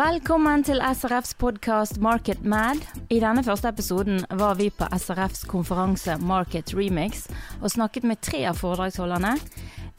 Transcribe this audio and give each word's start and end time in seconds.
Velkommen 0.00 0.62
til 0.64 0.78
SRFs 0.80 1.34
podkast 1.36 1.98
Market 2.00 2.40
Mad. 2.48 2.78
I 3.12 3.18
denne 3.20 3.42
første 3.44 3.68
episoden 3.68 4.22
var 4.40 4.54
vi 4.56 4.70
på 4.72 4.86
SRFs 4.96 5.42
konferanse 5.50 6.14
Market 6.24 6.72
Remix 6.72 7.26
og 7.58 7.68
snakket 7.74 8.06
med 8.08 8.22
tre 8.24 8.40
av 8.48 8.56
foredragsholderne. 8.62 9.34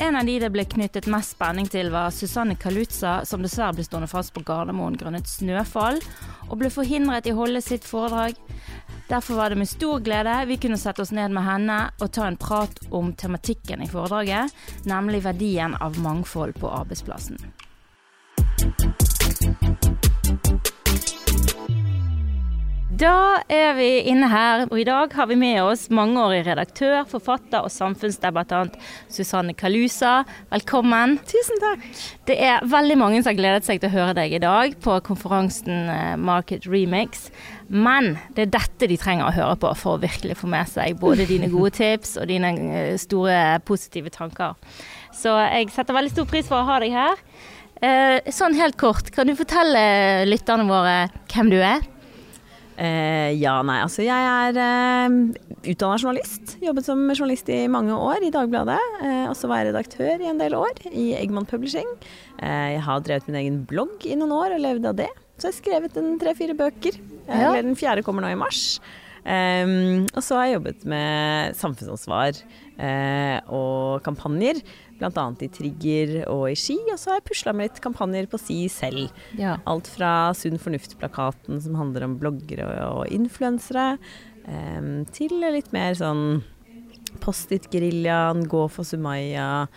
En 0.01 0.17
av 0.17 0.25
de 0.25 0.39
det 0.41 0.49
ble 0.55 0.65
knyttet 0.65 1.11
mest 1.11 1.35
spenning 1.35 1.69
til, 1.69 1.91
var 1.93 2.09
Susanne 2.15 2.57
Kalutza, 2.57 3.19
som 3.29 3.45
dessverre 3.45 3.77
ble 3.77 3.85
stående 3.85 4.09
fast 4.09 4.33
på 4.33 4.41
Gardermoen 4.47 4.97
grunnet 4.97 5.29
snøfall, 5.29 6.01
og 6.49 6.57
ble 6.63 6.73
forhindret 6.73 7.29
i 7.29 7.35
å 7.35 7.41
holde 7.43 7.61
sitt 7.61 7.85
foredrag. 7.85 8.39
Derfor 9.11 9.37
var 9.37 9.53
det 9.53 9.61
med 9.61 9.69
stor 9.69 10.01
glede 10.01 10.39
vi 10.49 10.57
kunne 10.63 10.81
sette 10.81 11.05
oss 11.05 11.13
ned 11.13 11.35
med 11.35 11.45
henne 11.45 11.81
og 11.99 12.09
ta 12.09 12.25
en 12.25 12.41
prat 12.41 12.87
om 12.89 13.13
tematikken 13.13 13.85
i 13.85 13.91
foredraget, 13.91 14.49
nemlig 14.89 15.21
verdien 15.29 15.77
av 15.77 16.01
mangfold 16.01 16.57
på 16.57 16.73
arbeidsplassen. 16.81 17.37
Da 23.01 23.41
er 23.49 23.71
vi 23.73 23.87
inne 24.11 24.27
her, 24.29 24.67
og 24.67 24.77
i 24.77 24.83
dag 24.85 25.13
har 25.17 25.25
vi 25.31 25.35
med 25.39 25.57
oss 25.63 25.87
mangeårig 25.89 26.43
redaktør, 26.45 26.99
forfatter 27.09 27.65
og 27.65 27.71
samfunnsdebattant 27.73 28.75
Susanne 29.09 29.55
Kalusa. 29.57 30.19
Velkommen. 30.51 31.15
Tusen 31.25 31.57
takk. 31.63 31.87
Det 32.29 32.35
er 32.45 32.61
veldig 32.69 32.97
mange 33.01 33.21
som 33.23 33.31
har 33.31 33.39
gledet 33.39 33.65
seg 33.65 33.81
til 33.81 33.89
å 33.89 33.95
høre 33.95 34.17
deg 34.19 34.35
i 34.37 34.41
dag 34.43 34.75
på 34.85 34.99
konferansen 35.07 35.89
eh, 35.89 36.13
Market 36.21 36.67
Remix. 36.69 37.31
Men 37.67 38.19
det 38.37 38.45
er 38.45 38.53
dette 38.59 38.91
de 38.91 38.99
trenger 39.01 39.31
å 39.31 39.33
høre 39.39 39.57
på 39.63 39.71
for 39.79 39.97
å 39.97 40.03
virkelig 40.03 40.37
få 40.43 40.51
med 40.53 40.69
seg 40.69 40.99
både 41.01 41.25
dine 41.31 41.49
gode 41.49 41.73
tips 41.81 42.19
og 42.21 42.29
dine 42.29 42.53
eh, 42.69 42.99
store 43.01 43.57
positive 43.65 44.13
tanker. 44.13 44.53
Så 45.15 45.33
jeg 45.41 45.73
setter 45.73 45.97
veldig 45.97 46.13
stor 46.13 46.29
pris 46.29 46.45
for 46.51 46.61
å 46.61 46.69
ha 46.69 46.77
deg 46.83 46.93
her. 46.93 47.25
Eh, 47.81 48.19
sånn 48.29 48.53
helt 48.59 48.77
kort, 48.77 49.09
kan 49.13 49.25
du 49.25 49.33
fortelle 49.37 50.27
lytterne 50.29 50.67
våre 50.69 50.95
hvem 51.33 51.49
du 51.49 51.57
er? 51.57 51.81
Eh, 52.81 53.33
ja, 53.37 53.59
nei, 53.65 53.79
altså 53.83 54.05
jeg 54.05 54.27
er 54.29 54.57
eh, 54.57 55.15
utdanna 55.73 55.97
journalist. 55.97 56.55
Jobbet 56.63 56.87
som 56.87 57.03
journalist 57.09 57.49
i 57.53 57.59
mange 57.69 57.93
år 57.93 58.25
i 58.25 58.31
Dagbladet. 58.33 58.79
Eh, 59.01 59.25
og 59.27 59.35
så 59.37 59.49
var 59.49 59.61
jeg 59.61 59.71
redaktør 59.71 60.23
i 60.23 60.29
en 60.31 60.41
del 60.41 60.55
år 60.57 60.81
i 60.89 61.11
Eggman 61.19 61.49
Publishing. 61.49 61.89
Eh, 62.41 62.77
jeg 62.77 62.85
har 62.87 63.03
drevet 63.05 63.29
min 63.29 63.41
egen 63.43 63.61
blogg 63.69 64.05
i 64.05 64.17
noen 64.17 64.33
år 64.37 64.57
og 64.57 64.65
levd 64.65 64.89
av 64.93 64.97
det. 65.03 65.11
Så 65.37 65.49
jeg 65.49 65.53
har 65.53 65.59
skrevet 65.59 66.01
en 66.01 66.17
tre-fire 66.21 66.57
bøker. 66.57 66.97
Ja. 67.27 67.51
Eller 67.51 67.65
den 67.65 67.77
fjerde 67.77 68.05
kommer 68.05 68.25
nå 68.25 68.33
i 68.33 68.39
mars. 68.39 68.79
Um, 69.21 70.07
og 70.17 70.23
så 70.25 70.39
har 70.39 70.47
jeg 70.47 70.55
jobbet 70.55 70.85
med 70.89 71.57
samfunnsansvar 71.59 72.39
eh, 72.81 73.37
og 73.53 74.01
kampanjer, 74.01 74.57
bl.a. 75.01 75.25
i 75.41 75.49
Trigger 75.51 76.15
og 76.31 76.45
i 76.51 76.57
Ski. 76.59 76.77
Og 76.93 76.99
så 77.01 77.11
har 77.11 77.19
jeg 77.19 77.27
pusla 77.31 77.55
med 77.57 77.71
litt 77.71 77.83
kampanjer 77.83 78.29
på 78.31 78.39
si 78.41 78.59
selv. 78.71 79.09
Ja. 79.39 79.57
Alt 79.69 79.89
fra 79.91 80.31
Sunn 80.37 80.61
fornuft-plakaten 80.61 81.61
som 81.63 81.77
handler 81.79 82.07
om 82.07 82.17
bloggere 82.21 82.69
og, 82.69 83.01
og 83.01 83.13
influensere, 83.13 83.95
em, 84.45 84.93
til 85.13 85.41
litt 85.41 85.73
mer 85.75 85.97
sånn 85.97 86.43
Post-it-geriljaen, 87.21 88.45
Gå 88.47 88.67
for 88.71 88.87
Sumaya. 88.87 89.67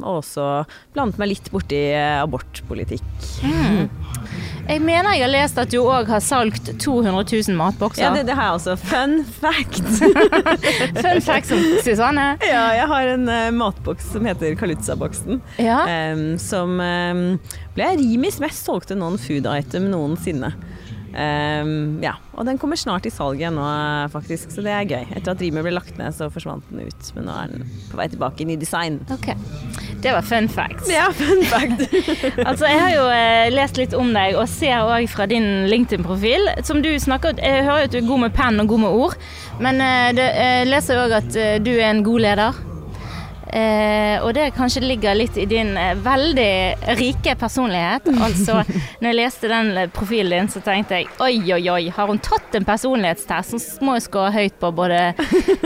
Og 0.00 0.20
også 0.20 0.46
blant 0.94 1.18
meg 1.20 1.32
litt 1.32 1.50
borti 1.52 1.78
eh, 1.94 2.18
abortpolitikk. 2.20 3.04
Mm. 3.44 3.88
Jeg 4.70 4.82
mener 4.84 5.16
jeg 5.16 5.24
har 5.24 5.32
lest 5.32 5.58
at 5.58 5.72
du 5.72 5.80
òg 5.80 6.10
har 6.12 6.22
solgt 6.22 6.70
200 6.82 7.24
000 7.48 7.56
matbokser. 7.58 8.04
Ja, 8.04 8.12
det, 8.14 8.26
det 8.28 8.36
har 8.38 8.50
jeg 8.50 8.58
også. 8.60 8.76
Fun 8.78 9.16
fact! 9.40 9.82
Fun 11.02 11.22
fact 11.24 11.50
som 11.50 11.64
Susanne. 11.84 12.26
ja, 12.46 12.64
jeg 12.78 12.86
har 12.92 13.14
en 13.16 13.26
uh, 13.28 13.48
matboks 13.56 14.12
som 14.14 14.28
heter 14.28 14.54
Kalutza-boksen. 14.60 15.40
Ja. 15.58 15.82
Um, 16.12 16.36
som 16.40 16.78
um, 16.78 17.24
ble 17.74 17.94
Rimis 18.00 18.38
mest 18.42 18.68
solgte 18.68 18.98
non-food 18.98 19.48
item 19.50 19.90
noensinne. 19.90 20.52
Em, 21.10 21.98
ja, 22.04 22.12
og 22.38 22.46
den 22.46 22.58
kommer 22.60 22.78
snart 22.78 23.06
i 23.08 23.10
salg 23.10 23.40
igjen 23.40 23.56
nå, 23.58 23.64
eh, 23.66 24.06
faktisk, 24.12 24.52
så 24.54 24.62
det 24.62 24.70
er 24.74 24.86
gøy. 24.86 25.08
Etter 25.18 25.34
at 25.34 25.42
Rimi 25.42 25.64
ble 25.64 25.72
lagt 25.74 25.98
ned, 25.98 26.14
så 26.14 26.28
forsvant 26.30 26.66
den 26.70 26.86
ut, 26.86 27.10
men 27.16 27.26
nå 27.26 27.34
er 27.34 27.50
den 27.54 27.66
på 27.90 27.98
vei 27.98 28.06
tilbake 28.12 28.44
inn 28.44 28.54
i 28.54 28.58
design. 28.60 29.00
Ok. 29.10 29.32
Det 30.00 30.14
var 30.14 30.24
fun 30.24 30.48
facts. 30.48 30.88
Ja, 30.90 31.10
fun 31.12 31.42
fact! 31.50 31.82
Altså, 32.50 32.66
jeg 32.70 32.80
har 32.80 32.94
jo 32.94 33.04
eh, 33.12 33.50
lest 33.52 33.76
litt 33.80 33.94
om 33.96 34.14
deg, 34.14 34.38
og 34.38 34.48
ser 34.50 34.86
òg 34.86 35.08
fra 35.10 35.26
din 35.30 35.66
LinkedIn-profil. 35.70 36.48
Som 36.66 36.80
du 36.84 36.90
snakker 36.98 37.36
Jeg 37.42 37.64
hører 37.66 37.84
jo 37.84 37.90
at 37.90 37.94
du 37.94 38.00
er 38.00 38.08
god 38.08 38.24
med 38.24 38.34
penn 38.36 38.62
og 38.62 38.70
god 38.70 38.84
med 38.86 38.96
ord, 39.04 39.20
men 39.60 39.82
eh, 39.84 40.08
det, 40.16 40.26
jeg 40.38 40.70
leser 40.70 41.02
òg 41.04 41.16
at 41.20 41.36
eh, 41.36 41.56
du 41.62 41.74
er 41.76 41.90
en 41.90 42.04
god 42.06 42.26
leder. 42.26 42.66
Eh, 43.52 44.22
og 44.22 44.30
det 44.36 44.52
kanskje 44.54 44.84
ligger 44.84 45.16
litt 45.18 45.36
i 45.40 45.46
din 45.50 45.72
eh, 45.78 45.96
veldig 45.98 46.52
rike 47.00 47.36
personlighet. 47.40 48.10
Altså, 48.30 48.60
når 49.00 49.08
jeg 49.08 49.16
leste 49.16 49.48
den 49.50 49.70
profilen 49.94 50.34
din, 50.34 50.50
så 50.52 50.60
tenkte 50.62 51.00
jeg 51.00 51.08
oi, 51.24 51.40
oi, 51.56 51.62
oi, 51.72 51.88
har 51.94 52.10
hun 52.10 52.20
tatt 52.22 52.54
en 52.54 52.66
personlighetstest 52.68 53.56
så 53.56 53.84
må 53.84 53.96
jo 53.96 54.04
skåre 54.04 54.34
høyt 54.34 54.58
på 54.60 54.70
både 54.76 55.00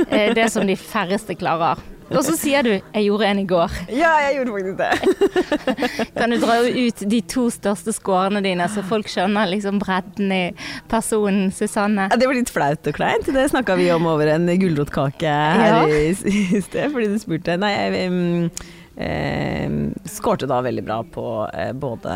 eh, 0.07 0.31
det 0.37 0.47
som 0.55 0.67
de 0.67 0.79
færreste 0.79 1.37
klarer. 1.37 1.83
Og 2.11 2.21
så 2.27 2.35
sier 2.37 2.63
du 2.63 2.71
'jeg 2.71 3.05
gjorde 3.07 3.27
en 3.27 3.39
i 3.39 3.47
går'. 3.47 3.73
Ja, 3.89 4.13
jeg 4.29 4.37
gjorde 4.37 4.53
faktisk 4.53 4.77
det. 4.79 6.09
Kan 6.19 6.31
du 6.31 6.37
dra 6.39 6.59
ut 6.63 7.11
de 7.11 7.21
to 7.21 7.49
største 7.51 7.93
skårene 7.97 8.43
dine, 8.45 8.69
så 8.69 8.83
folk 8.85 9.07
skjønner 9.09 9.49
liksom 9.51 9.79
bredden 9.81 10.33
i 10.33 10.53
personen 10.89 11.51
Susanne? 11.53 12.09
Ja, 12.11 12.17
Det 12.17 12.27
var 12.29 12.35
litt 12.35 12.51
flaut 12.53 12.87
og 12.87 12.95
kleint. 12.95 13.27
Det 13.27 13.51
snakka 13.51 13.77
vi 13.77 13.91
om 13.91 14.07
over 14.07 14.27
en 14.35 14.47
gulrotkake 14.47 15.27
her 15.27 15.67
Ja. 15.67 15.87
i, 15.87 16.11
i 16.57 16.61
sted, 16.61 16.93
fordi 16.93 17.09
du 17.09 17.19
spurte. 17.19 17.57
Nei, 17.57 17.73
jeg 17.73 18.11
um, 18.11 18.51
skårte 20.05 20.47
da 20.47 20.61
veldig 20.63 20.85
bra 20.87 21.01
på 21.03 21.25
eh, 21.51 21.73
både 21.73 22.15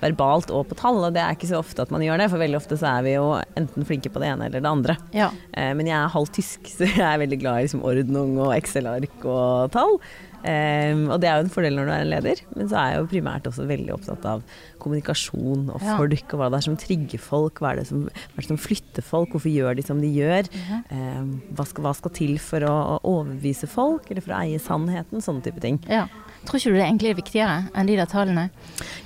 verbalt 0.00 0.50
og 0.54 0.66
på 0.70 0.78
tall, 0.78 1.00
og 1.06 1.14
det 1.14 1.22
er 1.22 1.36
ikke 1.36 1.50
så 1.50 1.60
ofte 1.60 1.84
at 1.84 1.92
man 1.94 2.02
gjør 2.02 2.22
det, 2.22 2.30
for 2.32 2.42
veldig 2.42 2.58
ofte 2.58 2.78
så 2.80 2.90
er 2.96 3.04
vi 3.06 3.14
jo 3.14 3.26
enten 3.58 3.86
flinke 3.86 4.10
på 4.12 4.22
det 4.22 4.32
ene 4.32 4.48
eller 4.48 4.64
det 4.64 4.72
andre. 4.72 4.96
Ja. 5.14 5.30
Eh, 5.52 5.70
men 5.78 5.90
jeg 5.90 5.98
er 5.98 6.14
halvt 6.14 6.34
tysk, 6.40 6.70
så 6.76 6.88
jeg 6.88 7.04
er 7.06 7.22
veldig 7.22 7.40
glad 7.42 7.60
i 7.60 7.68
liksom, 7.68 7.84
ordnung 7.86 8.34
og 8.42 8.54
Excel-ark 8.56 9.28
og 9.28 9.70
tall. 9.76 9.98
Eh, 10.46 10.94
og 11.08 11.16
det 11.22 11.30
er 11.30 11.38
jo 11.38 11.46
en 11.46 11.54
fordel 11.54 11.78
når 11.78 11.88
du 11.88 11.92
er 11.94 12.04
en 12.04 12.12
leder, 12.12 12.42
men 12.54 12.70
så 12.70 12.80
er 12.80 12.92
jeg 12.92 13.02
jo 13.02 13.12
primært 13.14 13.48
også 13.50 13.68
veldig 13.68 13.94
opptatt 13.96 14.28
av 14.30 14.44
kommunikasjon 14.88 15.68
og 15.74 15.84
folk, 15.84 16.32
og 16.32 16.40
hva 16.40 16.50
det 16.50 16.60
er 16.60 16.66
som 16.66 16.78
trigger 16.80 17.22
folk, 17.22 17.62
hva 17.62 17.72
er 17.72 17.82
det 17.82 17.88
som, 17.90 18.06
er 18.08 18.40
det 18.40 18.48
som 18.48 18.60
flytter 18.60 19.06
folk, 19.06 19.34
hvorfor 19.34 19.52
gjør 19.52 19.78
de 19.78 19.84
som 19.86 20.00
de 20.02 20.10
gjør, 20.12 20.48
eh, 20.80 21.22
hva, 21.52 21.68
skal, 21.68 21.86
hva 21.86 21.94
skal 21.98 22.14
til 22.18 22.34
for 22.42 22.66
å 22.66 22.76
overbevise 23.02 23.70
folk, 23.70 24.08
eller 24.10 24.24
for 24.24 24.34
å 24.34 24.42
eie 24.42 24.62
sannheten, 24.62 25.24
sånne 25.24 25.46
type 25.46 25.62
ting. 25.64 25.80
ja. 25.86 26.08
Tror 26.46 26.56
ikke 26.60 26.70
du 26.72 26.76
det 26.78 26.84
egentlig 26.86 27.10
er 27.10 27.16
viktigere 27.18 27.56
enn 27.76 27.88
de 27.90 27.96
der 27.98 28.08
tallene? 28.08 28.44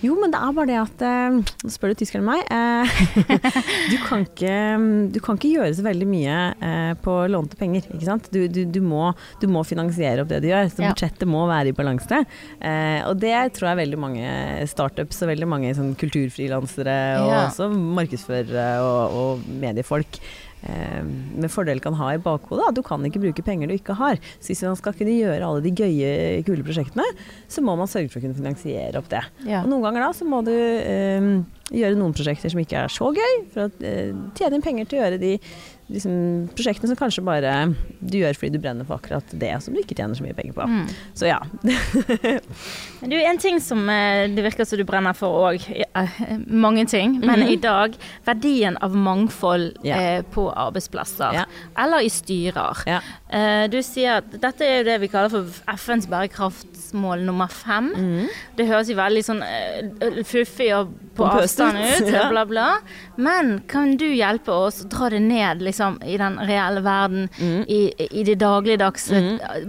Jo, 0.02 0.14
men 0.20 0.30
det 0.34 0.38
er 0.42 0.52
bare 0.54 0.68
det 0.68 0.76
at 0.82 1.02
eh, 1.06 1.38
Nå 1.64 1.70
spør 1.72 1.92
du 1.94 2.00
tyskeren 2.02 2.26
meg. 2.26 2.42
Eh, 2.52 2.92
du, 3.92 3.96
kan 4.04 4.26
ikke, 4.26 4.56
du 5.14 5.18
kan 5.24 5.38
ikke 5.40 5.52
gjøre 5.54 5.72
så 5.78 5.84
veldig 5.86 6.08
mye 6.10 6.36
eh, 6.68 6.92
på 7.02 7.14
lånte 7.32 7.58
penger. 7.58 7.88
Ikke 7.88 8.06
sant? 8.10 8.28
Du, 8.34 8.40
du, 8.52 8.60
du, 8.68 8.80
må, 8.84 9.08
du 9.42 9.48
må 9.50 9.64
finansiere 9.66 10.22
opp 10.26 10.30
det 10.30 10.42
du 10.44 10.50
gjør. 10.52 10.70
Så 10.74 10.84
budsjettet 10.84 11.30
må 11.30 11.46
være 11.50 11.72
i 11.72 11.76
balanse. 11.78 12.22
Eh, 12.60 13.00
og 13.08 13.16
det 13.22 13.34
tror 13.56 13.72
jeg 13.72 13.80
veldig 13.84 14.02
mange 14.04 14.28
startups 14.70 15.22
og 15.24 15.32
veldig 15.32 15.50
mange 15.56 15.74
sånn 15.78 15.94
kulturfrilansere 16.00 16.98
og 17.22 17.30
Ja. 17.32 17.42
også 17.48 17.70
markedsførere 17.72 18.68
og, 18.84 19.18
og 19.22 19.52
mediefolk 19.62 20.18
eh, 20.20 20.48
med 20.62 21.50
fordel 21.50 21.80
kan 21.82 21.96
ha 21.98 22.12
i 22.14 22.20
bakhodet. 22.22 22.68
At 22.68 22.76
du 22.78 22.82
kan 22.86 23.02
ikke 23.06 23.22
bruke 23.22 23.44
penger 23.46 23.70
du 23.70 23.74
ikke 23.76 23.96
har. 23.98 24.20
Så 24.38 24.52
hvis 24.52 24.62
man 24.66 24.78
skal 24.78 24.94
kunne 24.98 25.16
gjøre 25.16 25.46
alle 25.46 25.64
de 25.64 25.72
gøye, 25.74 26.42
kule 26.46 26.66
prosjektene, 26.66 27.06
så 27.50 27.64
må 27.64 27.74
man 27.78 27.90
sørge 27.90 28.12
for 28.12 28.20
å 28.20 28.26
kunne 28.26 28.38
finansiere 28.38 29.00
opp 29.00 29.10
det. 29.12 29.24
Ja. 29.48 29.64
Og 29.64 29.72
noen 29.72 29.86
ganger 29.88 30.06
da 30.06 30.12
så 30.16 30.28
må 30.28 30.42
du 30.46 30.54
eh, 30.54 31.28
gjøre 31.72 31.98
noen 31.98 32.14
prosjekter 32.16 32.52
som 32.52 32.62
ikke 32.62 32.84
er 32.84 32.92
så 32.92 33.10
gøy, 33.16 33.38
for 33.54 33.66
å 33.66 33.86
eh, 33.88 34.12
tjene 34.38 34.58
inn 34.58 34.64
penger 34.64 34.88
til 34.88 35.00
å 35.00 35.04
gjøre 35.04 35.22
de 35.22 35.36
liksom, 35.92 36.48
prosjektene 36.56 36.88
som 36.92 36.98
kanskje 36.98 37.24
bare 37.26 37.52
du 38.00 38.16
gjør 38.18 38.34
fordi 38.38 38.56
du 38.56 38.62
brenner 38.64 38.88
for 38.88 38.96
akkurat 38.98 39.34
det 39.38 39.52
som 39.62 39.74
du 39.76 39.80
ikke 39.82 39.94
tjener 39.98 40.16
så 40.18 40.24
mye 40.24 40.34
penger 40.38 40.56
på. 40.56 40.66
Mm. 40.68 40.86
Så 41.14 41.28
ja. 41.30 41.38
Du, 43.02 43.16
en 43.18 43.38
ting 43.42 43.58
som 43.60 43.82
eh, 43.90 44.28
det 44.30 44.44
virker 44.44 44.66
som 44.68 44.78
du 44.78 44.84
brenner 44.86 45.16
for 45.18 45.48
òg, 45.50 45.64
mange 46.46 46.84
ting, 46.90 47.16
men 47.20 47.40
Mhm. 47.42 47.48
i 47.50 47.56
dag 47.56 47.96
verdien 48.24 48.76
av 48.80 48.94
mangfold 48.94 49.72
yeah. 49.84 50.18
eh, 50.18 50.22
på 50.22 50.44
arbeidsplasser, 50.54 51.32
yeah. 51.34 51.46
eller 51.78 52.04
i 52.06 52.10
styrer. 52.12 52.82
Eh, 53.32 53.66
du 53.72 53.80
sier 53.82 54.20
at 54.20 54.30
dette 54.42 54.62
er 54.64 54.78
jo 54.80 54.84
det 54.86 55.00
vi 55.02 55.08
kaller 55.10 55.32
for 55.32 55.50
FNs 55.74 56.06
bærekraftsmål 56.06 57.24
nummer 57.26 57.48
fem. 57.50 57.90
Mhm. 57.96 58.28
Det 58.56 58.68
høres 58.70 58.88
jo 58.92 58.96
veldig 59.00 59.24
sånn 59.26 59.42
eh, 59.42 60.22
fluffig 60.28 60.70
og 60.78 60.94
på 61.16 61.26
avstand 61.26 61.78
ut, 61.78 62.08
ja. 62.12 62.28
bla, 62.30 62.46
bla. 62.46 62.68
Men 63.16 63.60
kan 63.68 63.96
du 63.96 64.06
hjelpe 64.14 64.52
oss 64.52 64.82
å 64.84 64.88
dra 64.92 65.10
det 65.12 65.20
ned 65.24 65.62
liksom, 65.62 65.98
i 66.06 66.16
den 66.20 66.38
reelle 66.40 66.80
verden, 66.84 67.28
mm. 67.38 67.64
i, 67.68 67.80
i 68.10 68.24
det 68.24 68.38
dagligdagse, 68.40 69.22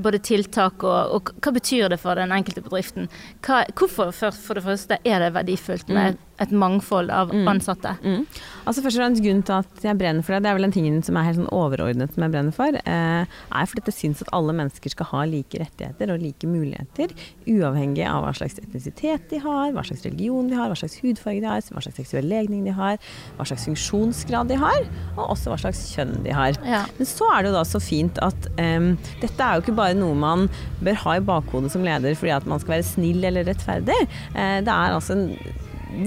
både 0.03 0.21
tiltak 0.23 0.83
og, 0.87 1.15
og 1.17 1.33
hva 1.43 1.55
betyr 1.55 1.89
det 1.93 1.99
for 2.01 2.19
den 2.19 2.31
enkelte 2.35 2.63
bedriften? 2.65 3.09
Hva, 3.45 3.63
hvorfor 3.75 4.13
for, 4.15 4.35
for 4.35 4.59
det 4.59 4.65
første 4.67 4.99
er 5.03 5.23
det 5.23 5.33
verdifullt 5.35 5.91
med 5.93 6.19
et 6.41 6.49
mangfold 6.51 7.11
av 7.13 7.29
Mm. 7.33 7.47
ansatte? 7.47 7.97
Mm. 8.03 8.25
Altså 8.65 8.81
Først 8.81 8.97
og 8.97 9.03
fremst 9.03 9.21
grunnen 9.23 9.43
til 9.45 9.53
at 9.53 9.83
jeg 9.83 9.97
brenner 9.99 10.23
for 10.23 10.33
det, 10.33 10.43
det 10.43 10.49
er 10.49 10.55
vel 10.57 10.63
den 10.63 10.71
tingen 10.71 11.03
som 11.03 11.17
er 11.17 11.23
helt 11.27 11.37
sånn 11.37 11.49
overordnet 11.51 12.13
som 12.13 12.23
jeg 12.23 12.31
brenner 12.31 12.51
for, 12.55 12.67
eh, 12.73 13.25
er 13.53 13.65
fordi 13.69 13.83
jeg 13.85 13.93
syns 13.93 14.21
at 14.23 14.29
alle 14.33 14.53
mennesker 14.53 14.89
skal 14.89 15.05
ha 15.11 15.23
like 15.25 15.53
rettigheter 15.59 16.13
og 16.13 16.21
like 16.21 16.47
muligheter, 16.47 17.11
uavhengig 17.47 18.05
av 18.07 18.23
hva 18.23 18.33
slags 18.35 18.57
etnisitet 18.59 19.29
de 19.29 19.37
har, 19.43 19.71
hva 19.75 19.83
slags 19.85 20.03
religion 20.05 20.47
de 20.49 20.55
har, 20.55 20.69
hva 20.71 20.77
slags 20.79 20.97
hudfarge 21.03 21.41
de 21.41 21.47
har, 21.47 21.61
hva 21.61 21.81
slags 21.83 21.97
seksuell 22.01 22.27
legning 22.29 22.63
de 22.65 22.71
har, 22.71 22.97
hva 23.37 23.45
slags 23.45 23.65
funksjonsgrad 23.67 24.47
de 24.47 24.55
har, 24.61 24.87
og 25.17 25.29
også 25.35 25.51
hva 25.53 25.59
slags 25.59 25.83
kjønn 25.95 26.23
de 26.23 26.31
har. 26.35 26.53
Ja. 26.65 26.85
Men 26.97 27.05
så 27.09 27.29
er 27.33 27.43
det 27.43 27.51
jo 27.51 27.57
da 27.59 27.63
så 27.67 27.81
fint 27.83 28.17
at 28.23 28.47
eh, 28.57 28.95
dette 29.21 29.39
er 29.43 29.59
jo 29.59 29.65
ikke 29.67 29.75
bare 29.77 29.93
noe 29.97 30.15
man 30.15 30.49
bør 30.83 30.95
ha 31.05 31.17
i 31.19 31.23
bakhodet 31.23 31.71
som 31.71 31.83
leder 31.85 32.15
fordi 32.15 32.31
at 32.35 32.45
man 32.49 32.59
skal 32.59 32.77
være 32.79 32.87
snill 32.87 33.23
eller 33.23 33.45
rettferdig. 33.47 33.99
Eh, 34.35 34.61
det 34.63 34.71
er 34.71 34.95
altså 34.97 35.13
en 35.17 35.37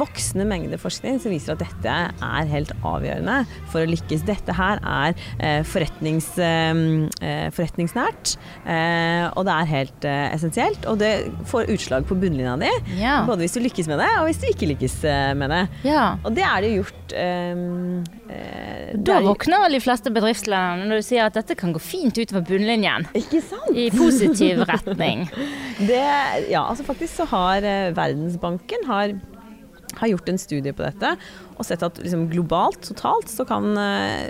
voksende 0.00 0.46
mengder 0.48 0.80
forskning 0.82 1.20
som 1.22 1.30
viser 1.34 1.54
at 1.54 1.62
dette 1.62 1.94
er 2.26 2.50
helt 2.50 2.72
avgjørende 2.82 3.38
for 3.72 3.84
å 3.84 3.90
lykkes. 3.90 4.24
Dette 4.26 4.54
her 4.58 4.80
er 4.82 5.14
eh, 5.38 5.62
forretnings, 5.66 6.28
eh, 6.42 6.82
eh, 7.22 7.46
forretningsnært, 7.54 8.36
eh, 8.66 9.26
og 9.36 9.46
det 9.46 9.54
er 9.56 9.70
helt 9.72 10.08
eh, 10.10 10.26
essensielt. 10.34 10.86
Og 10.90 10.98
det 11.02 11.12
får 11.50 11.70
utslag 11.76 12.06
på 12.08 12.18
bunnlinja 12.18 12.56
di, 12.60 12.72
Ja. 13.00 13.20
både 13.28 13.44
hvis 13.46 13.54
du 13.56 13.62
lykkes 13.64 13.88
med 13.92 14.00
det, 14.02 14.10
og 14.18 14.26
hvis 14.28 14.40
du 14.42 14.48
ikke 14.50 14.70
lykkes 14.74 14.98
eh, 15.04 15.32
med 15.38 15.50
det. 15.54 15.62
ja. 15.86 16.06
Og 16.26 16.34
det 16.34 16.42
er 16.46 16.60
det 16.64 16.72
jo 16.74 16.82
gjort 16.82 17.14
Da 19.06 19.16
er- 19.20 19.22
våkner 19.26 19.70
de 19.70 19.78
fleste 19.80 20.10
bedriftslederne 20.12 20.86
når 20.88 21.00
du 21.00 21.04
sier 21.06 21.26
at 21.28 21.34
dette 21.38 21.54
kan 21.58 21.72
gå 21.74 21.80
fint 21.82 22.16
utover 22.18 22.42
bunnlinjen. 22.48 23.06
Ikke 23.14 23.40
sant? 23.44 23.70
I 23.76 23.88
positiv 23.94 24.64
retning. 24.68 25.26
Det, 25.86 26.00
ja, 26.48 26.62
altså 26.70 26.86
faktisk 26.86 27.18
så 27.20 27.26
har 27.28 27.60
Verdensbanken 27.92 28.86
har, 28.88 29.12
har 30.00 30.12
gjort 30.12 30.28
en 30.32 30.40
studie 30.40 30.74
på 30.76 30.84
dette 30.86 31.14
og 31.56 31.64
sett 31.66 31.84
at 31.86 32.02
liksom, 32.02 32.28
globalt, 32.32 32.82
totalt, 32.86 33.30
så 33.32 33.46
kan 33.48 33.72
eh, 33.80 34.28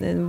eh, 0.00 0.24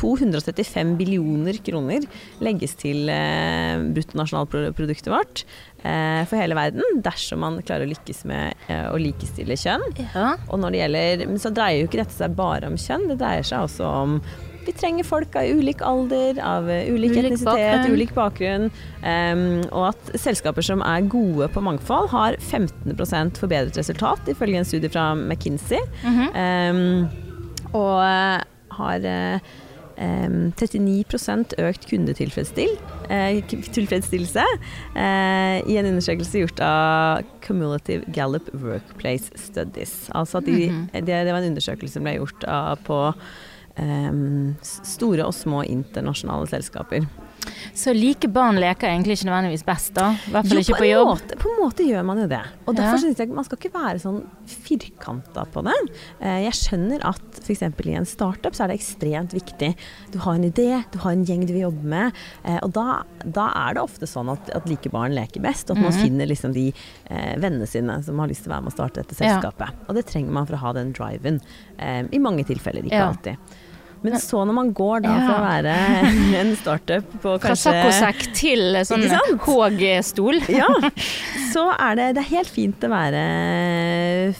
235 0.00 0.94
billioner 0.96 1.58
kroner 1.64 2.06
legges 2.44 2.76
til 2.80 3.10
eh, 3.12 3.80
bruttonasjonalproduktet 3.94 5.10
vårt 5.12 5.44
eh, 5.82 6.22
for 6.28 6.40
hele 6.40 6.56
verden 6.58 7.02
dersom 7.04 7.42
man 7.44 7.60
klarer 7.64 7.88
å 7.88 7.92
lykkes 7.92 8.24
med 8.30 8.70
eh, 8.70 8.86
å 8.90 9.00
likestille 9.00 9.58
kjønn. 9.60 9.84
Ja. 10.14 10.34
Og 10.48 10.62
når 10.62 10.74
det 10.74 10.82
gjelder, 10.84 11.26
men 11.32 11.42
så 11.42 11.52
dreier 11.54 11.82
jo 11.82 11.90
ikke 11.90 12.02
dette 12.04 12.16
seg 12.16 12.38
bare 12.38 12.70
om 12.70 12.78
kjønn, 12.80 13.08
det 13.10 13.20
dreier 13.20 13.46
seg 13.46 13.66
også 13.66 13.90
om 14.04 14.20
vi 14.70 14.76
trenger 14.78 15.06
folk 15.06 15.34
av 15.36 15.48
ulik 15.50 15.82
alder, 15.82 16.38
av 16.44 16.68
eh, 16.70 16.86
ulik, 16.92 17.10
Ulik 17.10 17.24
etnisitet, 17.24 17.46
bakgrunn. 17.46 17.94
ulik 17.94 18.12
bakgrunn. 18.14 18.68
Um, 19.02 19.42
og 19.70 19.88
at 19.90 20.12
selskaper 20.20 20.64
som 20.66 20.84
er 20.86 21.08
gode 21.10 21.48
på 21.54 21.62
mangfold, 21.64 22.10
har 22.12 22.38
15% 22.38 23.40
forbedret 23.40 23.80
resultat, 23.80 24.30
ifølge 24.30 24.60
en 24.60 24.68
studie 24.68 24.92
fra 24.92 25.14
McKinsey. 25.14 25.80
Mm 26.04 26.14
-hmm. 26.20 26.30
um, 26.70 27.08
og 27.72 28.02
eh, 28.04 28.40
har 28.70 29.04
eh, 29.06 29.40
em, 29.98 30.52
39 30.56 31.04
økt 31.58 31.86
kundetilfredsstill, 31.90 32.72
uh, 33.10 33.16
eh, 34.96 35.60
i 35.66 35.76
en 35.76 35.86
undersøkelse 35.86 36.38
gjort 36.38 36.60
av 36.60 37.22
Cumulative 37.40 38.04
Gallup 38.12 38.50
Workplace 38.54 39.30
Studies. 39.36 40.10
Altså 40.14 40.38
at 40.38 40.46
de, 40.46 40.68
-hmm. 40.68 40.92
det, 40.92 41.06
det 41.06 41.32
var 41.32 41.38
en 41.38 41.50
undersøkelse 41.50 41.92
som 41.92 42.02
ble 42.02 42.16
gjort 42.16 42.44
av, 42.44 42.76
på 42.84 43.14
store 44.62 45.26
og 45.26 45.34
små 45.34 45.62
internasjonale 45.62 46.48
selskaper. 46.50 47.06
Så 47.74 47.92
like 47.96 48.28
barn 48.32 48.56
leker 48.60 48.88
egentlig 48.88 49.18
ikke 49.18 49.28
nødvendigvis 49.30 49.64
best, 49.66 49.94
da? 49.94 50.10
I 50.26 50.30
hvert 50.34 50.46
fall 50.48 50.58
Jo, 50.58 50.64
ikke 50.64 50.78
på 50.80 50.88
jobb. 50.90 51.08
Måte, 51.14 51.38
på 51.40 51.48
en 51.52 51.60
måte 51.64 51.86
gjør 51.86 52.04
man 52.04 52.18
jo 52.18 52.26
det. 52.30 52.42
Og 52.66 52.74
derfor 52.76 52.96
Ja. 52.96 53.02
synes 53.04 53.18
jeg 53.18 53.28
man 53.28 53.44
skal 53.44 53.58
ikke 53.58 53.72
være 53.74 53.98
sånn 54.00 54.20
firkanta 54.46 55.44
på 55.52 55.62
det. 55.66 55.76
Eh, 56.20 56.40
Jeg 56.44 56.52
skjønner 56.52 57.04
at 57.04 57.40
f.eks. 57.42 57.62
i 57.86 57.94
en 57.94 58.06
startup 58.06 58.54
så 58.54 58.64
er 58.64 58.68
det 58.72 58.78
ekstremt 58.80 59.32
viktig. 59.36 59.74
Du 60.12 60.18
har 60.18 60.34
en 60.34 60.44
idé, 60.44 60.84
du 60.92 60.98
har 60.98 61.12
en 61.12 61.24
gjeng 61.24 61.46
du 61.46 61.52
vil 61.52 61.62
jobbe 61.68 61.84
med, 61.84 62.12
eh, 62.44 62.58
og 62.62 62.72
da, 62.72 63.02
da 63.24 63.48
er 63.68 63.74
det 63.74 63.82
ofte 63.82 64.06
sånn 64.06 64.30
at, 64.32 64.50
at 64.56 64.68
like 64.68 64.90
barn 64.90 65.12
leker 65.16 65.40
best, 65.42 65.70
og 65.70 65.76
at 65.76 65.82
man 65.82 65.92
mm. 65.92 66.00
finner 66.02 66.26
liksom 66.30 66.52
de 66.56 66.68
eh, 67.10 67.34
vennene 67.40 67.66
sine 67.68 68.02
som 68.02 68.18
har 68.18 68.28
lyst 68.28 68.44
til 68.44 68.52
å 68.52 68.56
være 68.56 68.62
med 68.66 68.72
og 68.72 68.78
starte 68.78 69.02
dette 69.02 69.16
Ja. 69.20 69.36
selskapet. 69.40 69.74
Og 69.88 69.94
det 69.94 70.06
trenger 70.06 70.30
man 70.32 70.46
for 70.46 70.54
å 70.56 70.64
ha 70.64 70.72
den 70.72 70.92
driven. 70.92 71.40
I 71.80 72.18
mange 72.18 72.44
tilfeller, 72.44 72.82
ikke 72.84 72.92
Ja. 72.92 73.08
alltid. 73.08 73.36
Men 74.00 74.16
så 74.22 74.44
når 74.48 74.56
man 74.56 74.70
går 74.76 75.02
da 75.04 75.14
fra 75.26 75.34
å 75.36 75.42
være 75.44 75.72
en 76.40 76.52
startup 76.56 77.10
på 77.20 77.34
Fra 77.34 77.50
kanskje 77.50 77.72
saccosekk 77.74 78.22
til 78.38 78.78
sånn 78.88 79.04
Ikke 79.04 79.18
sant? 79.18 79.42
Håg-stol. 79.44 80.40
ja, 80.54 80.68
så 81.52 81.66
er 81.74 81.98
det, 81.98 82.06
det 82.16 82.22
er 82.24 82.30
helt 82.30 82.52
fint 82.54 82.86
å 82.86 82.90
være 82.92 83.24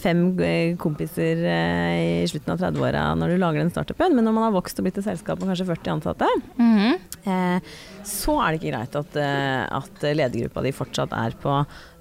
fem 0.00 0.22
eh, 0.46 0.72
kompiser 0.80 1.44
eh, 1.44 2.22
i 2.22 2.30
slutten 2.30 2.54
av 2.54 2.62
30-åra 2.62 3.04
når 3.20 3.34
du 3.34 3.40
lager 3.42 3.62
den 3.64 3.72
startupen, 3.74 4.14
men 4.16 4.26
når 4.26 4.36
man 4.36 4.46
har 4.48 4.56
vokst 4.56 4.80
og 4.80 4.86
blitt 4.86 5.00
et 5.00 5.06
selskap 5.06 5.40
med 5.40 5.50
kanskje 5.52 5.68
40 5.68 5.94
ansatte, 5.96 6.28
mm 6.56 6.72
-hmm. 6.78 7.60
så 8.04 8.38
er 8.40 8.50
det 8.50 8.60
ikke 8.60 8.72
greit 8.76 8.96
at, 8.96 9.16
eh, 9.16 9.76
at 9.76 10.02
ledergruppa 10.16 10.62
di 10.62 10.72
fortsatt 10.72 11.12
er 11.12 11.36
på 11.42 11.58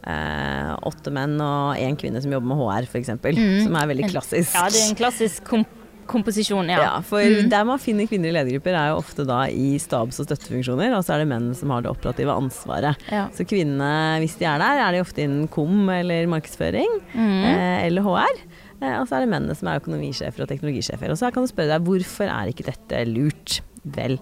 eh, 0.07 0.71
åtte 0.87 1.11
menn 1.11 1.35
og 1.41 1.75
én 1.75 1.97
kvinne 1.99 2.21
som 2.21 2.31
jobber 2.31 2.47
med 2.47 2.57
HR, 2.57 2.87
f.eks., 2.87 3.09
Mm. 3.09 3.63
som 3.63 3.75
er 3.75 3.87
veldig 3.87 4.09
klassisk. 4.11 4.53
Ja, 4.55 4.69
det 4.69 4.79
er 4.79 4.89
en 4.89 4.95
klassisk 4.95 5.43
kom 5.43 5.65
komposisjon, 6.09 6.69
ja. 6.71 6.79
Ja, 6.83 6.93
for 7.05 7.23
mm. 7.23 7.49
der 7.51 7.67
man 7.67 7.81
finner 7.81 8.09
kvinner 8.09 8.31
i 8.31 8.35
ledergrupper 8.35 8.75
er 8.75 8.91
jo 8.91 8.99
ofte 9.01 9.25
da 9.27 9.43
i 9.47 9.75
stabs- 9.81 10.19
og 10.21 10.27
støttefunksjoner, 10.27 10.95
og 10.97 11.05
så 11.05 11.15
er 11.15 11.23
det 11.23 11.29
menn 11.31 11.51
som 11.57 11.73
har 11.73 11.85
det 11.85 11.91
operative 11.91 12.35
ansvaret. 12.35 13.09
Ja. 13.13 13.27
Så 13.35 13.45
kvinnene, 13.49 14.19
hvis 14.23 14.37
de 14.41 14.47
er 14.49 14.61
der, 14.61 14.83
er 14.85 14.95
de 14.95 15.03
ofte 15.03 15.23
innen 15.25 15.47
KOM 15.51 15.89
eller 15.93 16.29
markedsføring 16.31 16.99
mm. 17.13 17.39
eh, 17.53 17.87
eller 17.87 18.05
HR. 18.05 18.43
Eh, 18.79 18.95
og 18.99 19.07
så 19.07 19.17
er 19.17 19.25
det 19.25 19.31
mennene 19.33 19.57
som 19.57 19.69
er 19.69 19.81
økonomisjefer 19.81 20.45
og 20.45 20.51
teknologisjefer. 20.51 21.11
Og 21.11 21.19
så 21.19 21.31
kan 21.33 21.45
du 21.45 21.51
spørre 21.51 21.73
deg 21.75 21.87
hvorfor 21.87 22.31
er 22.31 22.51
ikke 22.51 22.69
dette 22.71 23.03
lurt? 23.09 23.59
Vel, 23.95 24.17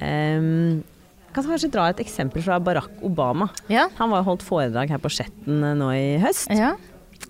um, 0.00 0.80
jeg 1.30 1.36
kan 1.36 1.46
kanskje 1.46 1.70
dra 1.72 1.84
et 1.92 2.00
eksempel 2.02 2.42
fra 2.42 2.58
Barack 2.62 3.04
Obama. 3.06 3.46
Ja. 3.70 3.86
Han 4.00 4.10
var 4.10 4.24
holdt 4.26 4.42
foredrag 4.42 4.90
her 4.90 5.00
på 5.02 5.12
Skjetten 5.14 5.62
eh, 5.62 5.76
nå 5.78 5.92
i 5.94 6.06
høst. 6.22 6.50
ja. 6.50 6.74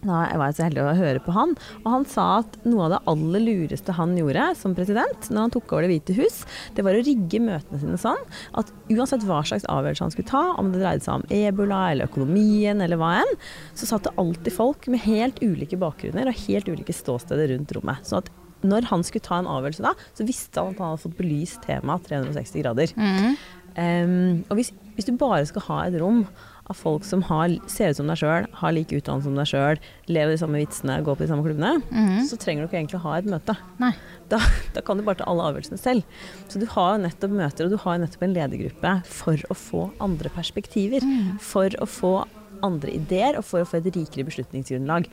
Da 0.01 0.23
var 0.39 0.49
jeg 0.49 0.57
så 0.57 0.65
heldig 0.67 0.83
å 0.85 0.95
høre 0.97 1.23
på 1.25 1.35
han. 1.35 1.55
Og 1.83 1.89
han 1.93 2.07
sa 2.09 2.27
at 2.41 2.57
noe 2.65 2.87
av 2.87 2.95
det 2.95 3.01
aller 3.13 3.45
lureste 3.45 3.95
han 3.97 4.15
gjorde 4.19 4.47
som 4.59 4.75
president, 4.77 5.29
når 5.29 5.47
han 5.47 5.55
tok 5.57 5.75
over 5.75 5.87
Det 5.87 5.93
hvite 5.93 6.17
hus, 6.21 6.41
det 6.77 6.85
var 6.87 6.97
å 6.97 7.05
rigge 7.05 7.43
møtene 7.43 7.81
sine 7.83 8.01
sånn 8.01 8.21
at 8.61 8.73
uansett 8.93 9.27
hva 9.29 9.43
slags 9.47 9.67
avgjørelse 9.71 10.07
han 10.07 10.15
skulle 10.15 10.31
ta, 10.31 10.45
om 10.61 10.73
det 10.73 10.83
dreide 10.83 11.05
seg 11.05 11.21
om 11.21 11.27
ebola 11.41 11.83
eller 11.93 12.11
økonomien 12.11 12.81
eller 12.85 13.01
hva 13.01 13.17
enn, 13.21 13.35
så 13.77 13.89
satt 13.91 14.07
det 14.09 14.17
alltid 14.21 14.57
folk 14.57 14.89
med 14.93 15.05
helt 15.05 15.41
ulike 15.45 15.79
bakgrunner 15.81 16.31
og 16.31 16.45
helt 16.47 16.71
ulike 16.71 16.97
ståsteder 16.97 17.53
rundt 17.55 17.75
rommet. 17.77 18.05
Så 18.07 18.21
at 18.23 18.31
når 18.67 18.89
han 18.91 19.05
skulle 19.07 19.25
ta 19.25 19.39
en 19.41 19.49
avgjørelse 19.49 19.85
da, 19.85 19.95
så 20.17 20.27
visste 20.29 20.61
han 20.61 20.75
at 20.75 20.83
han 20.83 20.93
hadde 20.93 21.05
fått 21.07 21.19
belyst 21.21 21.63
temaet 21.65 22.09
360 22.09 22.65
grader. 22.65 22.95
Mm. 22.97 23.37
Um, 23.71 24.41
og 24.51 24.59
hvis, 24.59 24.73
hvis 24.97 25.07
du 25.09 25.15
bare 25.19 25.45
skal 25.49 25.65
ha 25.69 25.83
et 25.87 25.97
rom 26.01 26.25
av 26.71 26.79
folk 26.79 27.05
som 27.05 27.23
har, 27.27 27.53
ser 27.71 27.91
ut 27.93 27.99
som 27.99 28.07
deg 28.11 28.21
sjøl, 28.21 28.47
har 28.61 28.73
like 28.77 28.95
utdannelse 28.97 29.27
som 29.27 29.37
deg 29.39 29.49
sjøl, 29.51 29.81
lever 30.09 30.33
de 30.37 30.41
samme 30.41 30.61
vitsene, 30.63 31.01
går 31.05 31.19
på 31.19 31.25
de 31.27 31.31
samme 31.33 31.45
klubbene, 31.45 31.73
Mhm. 31.91 32.25
så 32.31 32.39
trenger 32.39 32.63
du 32.63 32.69
ikke 32.71 32.79
egentlig 32.81 33.01
å 33.01 33.05
ha 33.09 33.15
et 33.19 33.27
møte. 33.27 33.57
Nei. 33.83 33.93
Da, 34.31 34.39
da 34.75 34.81
kan 34.87 34.97
du 34.97 35.03
bare 35.03 35.19
ta 35.21 35.25
alle 35.27 35.43
avgjørelsene 35.51 35.79
selv. 35.83 36.05
Så 36.49 36.61
du 36.63 36.67
har 36.67 36.99
nettopp 37.03 37.31
møter, 37.35 37.67
og 37.67 37.71
du 37.75 37.77
har 37.83 37.99
nettopp 37.99 38.23
en 38.23 38.35
ledergruppe 38.35 38.95
for 39.11 39.37
å 39.51 39.57
få 39.59 39.91
andre 40.01 40.31
perspektiver. 40.31 41.03
For 41.41 41.69
å 41.83 41.87
få 41.91 42.15
andre 42.63 42.93
ideer, 42.93 43.39
og 43.39 43.45
for 43.49 43.63
å 43.63 43.67
få 43.67 43.79
et 43.81 43.91
rikere 43.95 44.27
beslutningsgrunnlag. 44.29 45.07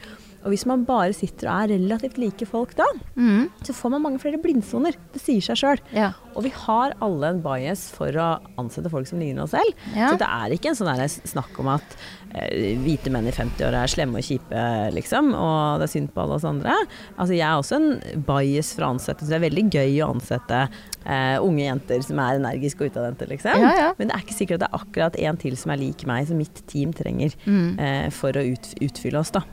Og 0.44 0.53
hvis 0.53 0.65
man 0.70 0.86
bare 0.88 1.15
sitter 1.15 1.50
og 1.50 1.63
er 1.63 1.75
relativt 1.75 2.20
like 2.22 2.48
folk 2.50 2.75
da, 2.77 2.88
mm. 3.15 3.50
så 3.67 3.75
får 3.75 3.96
man 3.96 4.06
mange 4.06 4.22
flere 4.22 4.39
blindsoner. 4.41 4.98
Det 5.13 5.22
sier 5.24 5.44
seg 5.44 5.60
sjøl. 5.60 5.82
Ja. 5.96 6.12
Og 6.38 6.46
vi 6.46 6.51
har 6.53 6.94
alle 7.03 7.34
en 7.34 7.41
bias 7.41 7.88
for 7.96 8.13
å 8.22 8.27
ansette 8.62 8.91
folk 8.94 9.10
som 9.10 9.22
ligner 9.22 9.46
oss 9.48 9.56
selv. 9.56 9.74
Ja. 9.96 10.12
Så 10.12 10.22
det 10.22 10.29
er 10.29 10.53
ikke 10.53 10.72
en 10.72 10.77
sånn 10.79 11.03
snakk 11.27 11.58
om 11.62 11.72
at 11.74 11.98
eh, 12.38 12.77
hvite 12.84 13.12
menn 13.13 13.29
i 13.29 13.34
50-åra 13.34 13.82
er 13.84 13.91
slemme 13.91 14.22
og 14.22 14.27
kjipe, 14.27 14.65
liksom, 14.94 15.34
og 15.34 15.82
det 15.82 15.88
er 15.88 15.94
synd 15.96 16.13
på 16.13 16.24
alle 16.24 16.38
oss 16.38 16.48
andre. 16.48 16.75
Altså, 17.17 17.34
jeg 17.34 17.48
er 17.48 17.58
også 17.58 17.79
en 17.79 18.22
bias 18.27 18.72
for 18.77 18.86
å 18.86 18.94
ansette, 18.96 19.25
så 19.25 19.34
det 19.34 19.39
er 19.39 19.48
veldig 19.48 19.65
gøy 19.74 20.00
å 20.06 20.12
ansette 20.13 20.63
eh, 20.63 21.38
unge 21.41 21.65
jenter 21.65 22.03
som 22.06 22.22
er 22.24 22.41
energiske 22.41 22.86
og 22.86 22.94
utadvendte, 22.94 23.29
liksom. 23.34 23.65
Ja. 23.65 23.91
Men 23.98 24.12
det 24.12 24.17
er 24.17 24.25
ikke 24.25 24.38
sikkert 24.38 24.62
at 24.62 24.67
det 24.67 24.72
er 24.72 24.82
akkurat 24.82 25.22
en 25.27 25.41
til 25.41 25.58
som 25.60 25.74
er 25.74 25.82
lik 25.82 26.06
meg, 26.10 26.29
som 26.29 26.39
mitt 26.39 26.62
team 26.70 26.94
trenger 26.96 27.34
mm. 27.48 27.70
eh, 27.82 28.10
for 28.13 28.38
å 28.38 28.46
ut, 28.46 28.75
utfylle 28.84 29.25
oss, 29.25 29.34
da. 29.36 29.46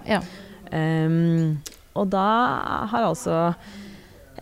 Um, 0.74 1.58
og 1.94 2.10
da 2.10 2.28
har 2.90 3.06
altså 3.06 3.38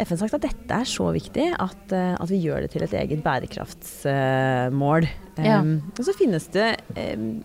FN 0.00 0.16
sagt 0.16 0.38
at 0.38 0.46
dette 0.46 0.78
er 0.78 0.88
så 0.88 1.10
viktig 1.12 1.50
at, 1.60 1.92
eh, 1.92 2.14
at 2.16 2.30
vi 2.30 2.40
gjør 2.40 2.64
det 2.64 2.70
til 2.72 2.84
et 2.86 2.94
eget 2.96 3.20
bærekraftsmål. 3.24 5.06
Ja. 5.36 5.60
Um, 5.60 5.74
og 5.92 6.02
så 6.06 6.14
finnes 6.16 6.48
det 6.52 6.74
um, 6.96 7.42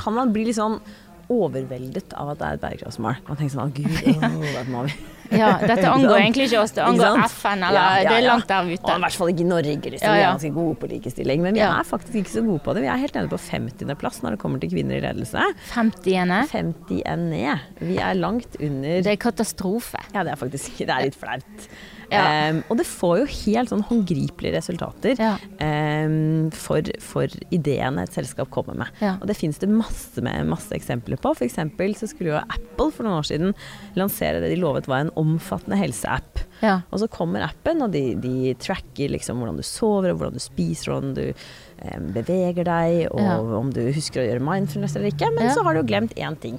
Kan 0.00 0.16
man 0.16 0.32
bli 0.32 0.46
litt 0.48 0.58
sånn 0.58 0.78
overveldet 1.30 2.12
av 2.18 2.32
at 2.34 2.40
det 2.40 2.48
er 2.50 2.58
et 2.58 2.62
bærekraftsmål. 2.64 3.22
Man 3.28 3.38
tenker 3.38 3.54
sånn 3.54 3.72
gud, 3.76 3.96
oh, 4.26 4.70
må 4.72 4.84
vi. 4.88 4.94
Ja, 5.30 5.52
dette 5.62 5.86
angår 5.86 6.16
egentlig 6.24 6.48
ikke 6.48 6.58
oss, 6.64 6.72
det 6.74 6.82
angår? 6.82 7.20
FN, 7.30 7.60
eller 7.62 7.78
Ja, 7.78 7.98
ja, 8.02 8.08
det 8.08 8.16
er 8.16 8.24
langt 8.26 8.48
der 8.50 8.64
Og 8.66 8.72
ute. 8.74 8.96
i 8.96 9.02
hvert 9.04 9.18
fall 9.20 9.30
ikke 9.30 9.46
Norge, 9.46 9.92
liksom. 9.94 10.10
Vi 10.10 10.24
er 10.24 10.26
ganske 10.26 10.50
gode 10.56 10.74
på 10.82 10.88
likestilling. 10.90 11.44
Men 11.44 11.54
vi 11.54 11.62
er 11.62 11.86
faktisk 11.86 12.18
ikke 12.18 12.32
så 12.34 12.42
gode 12.48 12.64
på 12.66 12.74
det. 12.74 12.82
Vi 12.82 12.90
er 12.90 12.98
helt 13.04 13.14
nede 13.14 13.30
på 13.30 13.38
50.-plass 13.38 14.18
når 14.24 14.34
det 14.34 14.40
kommer 14.42 14.58
til 14.64 14.72
kvinner 14.74 14.98
i 14.98 15.04
ledelse. 15.04 15.44
50-ene. 15.70 16.40
50 16.50 17.04
er 17.06 17.22
ned. 17.22 17.70
Vi 17.78 18.00
er 18.02 18.18
langt 18.18 18.58
under 18.58 19.06
Det 19.06 19.14
er 19.14 19.22
katastrofe. 19.22 20.02
Ja, 20.16 20.26
det 20.26 20.34
er 20.34 20.42
faktisk 20.42 20.82
Det 20.82 20.90
er 20.90 21.06
litt 21.06 21.20
flaut. 21.20 21.70
Ja. 22.10 22.24
Em, 22.50 22.62
og 22.68 22.76
det 22.80 22.86
får 22.90 23.20
jo 23.20 23.26
helt 23.30 23.70
sånn 23.70 23.84
håndgripelige 23.86 24.56
resultater 24.56 25.14
Ja. 25.20 25.36
um, 25.62 26.50
for, 26.50 26.82
for 27.02 27.30
ideene 27.54 28.02
et 28.02 28.16
selskap 28.16 28.50
kommer 28.50 28.74
med. 28.82 28.88
Ja. 29.00 29.16
Og 29.20 29.28
det 29.30 29.36
finnes 29.38 29.60
det 29.62 29.68
masse, 29.70 30.20
med, 30.24 30.48
masse 30.50 30.74
eksempler 30.74 31.20
på. 31.22 31.32
For 31.38 31.46
eksempel 31.46 31.94
så 31.98 32.08
skulle 32.10 32.32
jo 32.34 32.40
Apple 32.42 32.90
for 32.90 33.06
noen 33.06 33.20
år 33.20 33.28
siden 33.30 33.54
lansere 33.98 34.42
det 34.42 34.50
de 34.54 34.60
lovet 34.60 34.88
var 34.90 35.04
en 35.06 35.14
omfattende 35.20 35.78
helseapp. 35.78 36.42
Ja. 36.60 36.80
Og 36.90 37.00
så 37.00 37.08
kommer 37.08 37.46
appen, 37.46 37.80
og 37.86 37.92
de, 37.94 38.14
de 38.20 38.54
tracker 38.60 39.14
liksom 39.14 39.38
hvordan 39.40 39.56
du 39.60 39.64
sover, 39.64 40.10
og 40.12 40.18
hvordan 40.20 40.36
du 40.36 40.42
spiser, 40.42 40.90
hvordan 40.92 41.14
du 41.16 41.24
beveger 42.14 42.64
deg, 42.64 43.08
og 43.10 43.20
Ja. 43.20 43.38
om 43.58 43.70
du 43.72 43.80
husker 43.92 44.20
å 44.20 44.26
gjøre 44.28 44.40
mindfulness 44.44 44.96
eller 44.96 45.10
ikke. 45.10 45.30
Men 45.34 45.44
Ja. 45.48 45.54
så 45.54 45.62
har 45.64 45.74
du 45.74 45.80
jo 45.80 45.86
glemt 45.86 46.14
én 46.16 46.36
ting. 46.40 46.58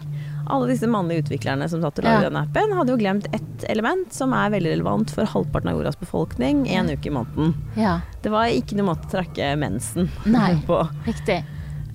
Alle 0.50 0.68
disse 0.68 0.88
mannlige 0.90 1.24
utviklerne 1.24 1.70
som 1.70 1.82
satt 1.82 2.00
og 2.00 2.04
lagde 2.06 2.24
Ja. 2.24 2.30
den 2.30 2.38
appen, 2.42 2.74
hadde 2.76 2.90
jo 2.90 2.98
glemt 2.98 3.28
ett 3.34 3.64
element 3.70 4.12
som 4.14 4.34
er 4.34 4.50
veldig 4.50 4.72
relevant 4.78 5.12
for 5.12 5.26
halvparten 5.26 5.70
av 5.70 5.76
jordas 5.78 5.96
befolkning 6.00 6.66
én 6.68 6.90
uke 6.92 7.06
i 7.08 7.10
måneden. 7.14 7.54
ja. 7.78 8.00
Det 8.22 8.32
var 8.32 8.46
ikke 8.48 8.76
noe 8.76 8.94
måte 8.96 9.06
å 9.08 9.12
trakke 9.12 9.56
mensen 9.58 10.10
Nei. 10.26 10.56
på. 10.68 10.90
Riktig. 11.06 11.44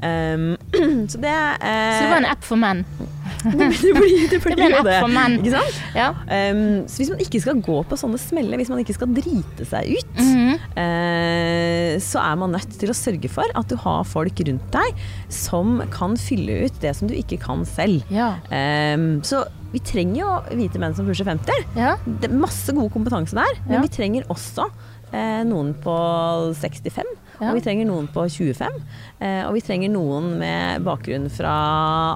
Um, 0.02 0.56
så 1.08 1.18
det 1.20 1.32
uh, 1.32 1.96
Så 1.96 2.02
det 2.02 2.10
var 2.10 2.16
en 2.18 2.26
app 2.26 2.44
for 2.44 2.56
menn. 2.56 2.84
Det 3.52 3.92
blir, 3.94 4.28
det 4.30 4.40
blir 4.42 4.56
Det 4.58 4.68
jo 4.70 4.82
det. 4.86 4.98
Ikke 5.38 5.52
sant? 5.54 5.80
Ja. 5.96 6.08
Um, 6.26 6.84
så 6.90 7.02
hvis 7.02 7.12
man 7.12 7.22
ikke 7.24 7.40
skal 7.42 7.60
gå 7.64 7.76
på 7.88 7.98
sånne 8.00 8.20
smeller, 8.20 8.60
hvis 8.60 8.70
man 8.72 8.80
ikke 8.82 8.96
skal 8.96 9.12
drite 9.16 9.66
seg 9.68 9.92
ut, 9.96 10.16
mm 10.18 10.32
-hmm. 10.32 10.54
uh, 10.76 12.00
så 12.02 12.22
er 12.22 12.34
man 12.36 12.52
nødt 12.56 12.78
til 12.78 12.90
å 12.90 12.96
sørge 12.96 13.28
for 13.28 13.44
at 13.54 13.68
du 13.68 13.76
har 13.76 14.04
folk 14.04 14.40
rundt 14.48 14.72
deg 14.72 15.04
som 15.28 15.82
kan 15.90 16.16
fylle 16.16 16.66
ut 16.66 16.80
det 16.80 16.96
som 16.96 17.08
du 17.08 17.14
ikke 17.14 17.38
kan 17.38 17.64
selv. 17.64 18.02
Ja. 18.10 18.34
Um, 18.50 19.22
så 19.22 19.44
vi 19.72 19.78
trenger 19.78 20.20
jo 20.20 20.28
hvite 20.56 20.78
menn 20.78 20.94
som 20.94 21.06
pusher 21.06 21.24
50. 21.24 21.52
Ja. 21.76 21.96
Det 22.06 22.30
er 22.30 22.34
masse 22.34 22.72
god 22.72 22.90
kompetanse 22.92 23.36
der, 23.36 23.58
men 23.68 23.82
vi 23.82 23.88
trenger 23.88 24.24
også 24.28 24.68
uh, 25.12 25.42
noen 25.44 25.74
på 25.74 25.96
65. 26.54 27.04
Og 27.40 27.58
vi 27.58 27.64
trenger 27.64 27.88
noen 27.88 28.08
på 28.12 28.24
25. 28.32 28.80
Eh, 29.20 29.42
og 29.44 29.52
vi 29.56 29.64
trenger 29.64 29.92
noen 29.92 30.32
med 30.40 30.86
bakgrunn 30.86 31.28
fra 31.32 31.52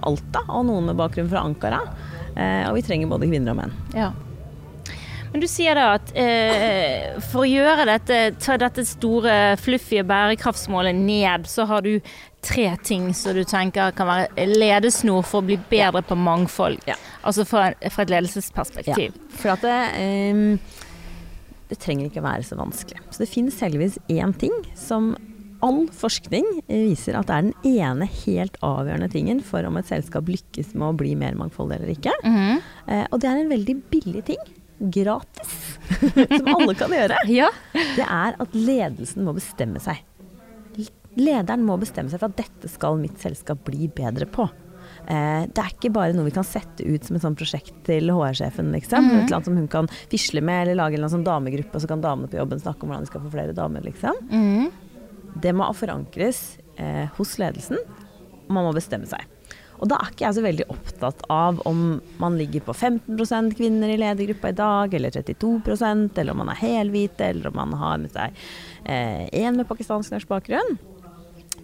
Alta, 0.06 0.46
og 0.48 0.66
noen 0.70 0.90
med 0.90 0.98
bakgrunn 1.00 1.30
fra 1.30 1.44
Ankara. 1.44 1.84
Eh, 2.34 2.66
og 2.68 2.76
vi 2.78 2.84
trenger 2.86 3.10
både 3.10 3.28
kvinner 3.30 3.54
og 3.54 3.62
menn. 3.62 3.78
Ja. 3.96 4.10
Men 5.30 5.44
du 5.44 5.46
sier 5.46 5.78
da 5.78 5.92
at 5.94 6.10
eh, 6.18 7.20
for 7.30 7.44
å 7.44 7.48
gjøre 7.48 7.86
dette, 7.86 8.18
ta 8.42 8.56
dette 8.58 8.82
store, 8.88 9.54
fluffy 9.62 10.00
bærekraftsmålet 10.02 10.96
ned, 10.98 11.46
så 11.46 11.68
har 11.70 11.86
du 11.86 12.00
tre 12.42 12.72
ting 12.82 13.10
som 13.14 13.36
du 13.36 13.44
tenker 13.44 13.92
kan 13.94 14.08
være 14.08 14.48
ledesnor 14.48 15.22
for 15.26 15.42
å 15.42 15.48
bli 15.52 15.58
bedre 15.70 16.02
på 16.02 16.18
mangfold. 16.18 16.80
Ja. 16.88 16.96
Altså 17.22 17.44
fra, 17.46 17.70
fra 17.92 18.06
et 18.06 18.12
ledelsesperspektiv. 18.14 19.14
Ja. 19.14 19.32
For 19.36 19.54
at 19.54 19.66
ehm, 19.70 20.56
det 21.70 21.78
trenger 21.82 22.08
ikke 22.10 22.24
være 22.24 22.44
så 22.46 22.58
vanskelig. 22.58 23.00
Så 23.14 23.22
det 23.22 23.30
finnes 23.30 23.58
heldigvis 23.62 23.98
én 24.10 24.32
ting 24.38 24.54
som 24.78 25.12
all 25.64 25.84
forskning 25.92 26.46
viser 26.68 27.18
at 27.18 27.28
det 27.28 27.36
er 27.36 27.46
den 27.50 27.74
ene 27.76 28.06
helt 28.24 28.56
avgjørende 28.64 29.10
tingen 29.12 29.42
for 29.44 29.66
om 29.68 29.76
et 29.76 29.90
selskap 29.90 30.28
lykkes 30.30 30.72
med 30.74 30.86
å 30.88 30.96
bli 30.96 31.12
mer 31.20 31.36
mangfoldig 31.38 31.78
eller 31.78 31.92
ikke. 31.94 32.14
Mhm. 32.24 32.62
Eh, 32.88 33.04
og 33.10 33.20
det 33.20 33.30
er 33.30 33.42
en 33.42 33.52
veldig 33.52 33.76
billig 33.92 34.24
ting. 34.32 34.40
Gratis. 34.80 35.52
som 36.38 36.48
alle 36.54 36.74
kan 36.78 36.94
gjøre. 36.96 37.20
Ja. 37.40 37.50
Det 37.74 38.06
er 38.06 38.38
at 38.40 38.56
ledelsen 38.56 39.26
må 39.26 39.36
bestemme 39.36 39.82
seg. 39.84 40.00
Lederen 41.20 41.64
må 41.66 41.76
bestemme 41.80 42.08
seg 42.08 42.22
for 42.22 42.30
at 42.30 42.38
dette 42.38 42.70
skal 42.70 42.96
mitt 43.00 43.18
selskap 43.20 43.60
bli 43.66 43.90
bedre 43.92 44.28
på. 44.30 44.46
Eh, 45.06 45.46
det 45.48 45.62
er 45.62 45.72
ikke 45.72 45.92
bare 45.94 46.14
noe 46.14 46.28
vi 46.28 46.34
kan 46.34 46.46
sette 46.46 46.84
ut 46.84 47.06
som 47.06 47.16
et 47.16 47.24
sånt 47.24 47.40
prosjekt 47.40 47.74
til 47.86 48.12
HR-sjefen, 48.12 48.70
liksom. 48.74 49.08
Mm. 49.08 49.16
Et 49.16 49.24
eller 49.24 49.38
annet 49.38 49.50
som 49.50 49.58
hun 49.58 49.70
kan 49.72 49.90
fisle 50.12 50.44
med, 50.44 50.66
eller 50.66 50.78
lage 50.82 51.00
en 51.00 51.10
sånn 51.12 51.26
damegruppe, 51.26 51.74
og 51.74 51.82
så 51.84 51.90
kan 51.90 52.04
damene 52.04 52.30
på 52.30 52.40
jobben 52.40 52.62
snakke 52.62 52.84
om 52.84 52.92
hvordan 52.92 53.06
de 53.06 53.12
skal 53.12 53.24
få 53.24 53.34
flere 53.34 53.56
damer, 53.56 53.84
liksom. 53.86 54.22
Mm. 54.30 54.70
Det 55.40 55.54
må 55.56 55.66
forankres 55.76 56.44
eh, 56.76 57.06
hos 57.16 57.36
ledelsen, 57.40 57.80
og 58.46 58.54
man 58.54 58.68
må 58.68 58.74
bestemme 58.76 59.08
seg. 59.10 59.26
Og 59.80 59.88
da 59.88 59.96
er 59.96 60.10
ikke 60.12 60.26
jeg 60.26 60.36
så 60.36 60.42
veldig 60.44 60.64
opptatt 60.74 61.22
av 61.32 61.62
om 61.68 61.78
man 62.20 62.34
ligger 62.36 62.66
på 62.66 62.74
15% 62.76 63.54
kvinner 63.56 63.88
i 63.88 63.96
ledergruppa 63.96 64.50
i 64.52 64.58
dag, 64.58 64.96
eller 64.98 65.14
32% 65.14 66.20
eller 66.20 66.34
om 66.34 66.42
man 66.42 66.50
er 66.52 66.60
helhvite, 66.60 67.30
eller 67.32 67.48
om 67.48 67.56
man 67.56 67.72
har 67.80 68.02
med 68.02 68.12
seg 68.12 68.36
én 68.84 69.56
med 69.56 69.64
pakistansk 69.70 70.12
norsk 70.12 70.28
bakgrunn. 70.28 70.76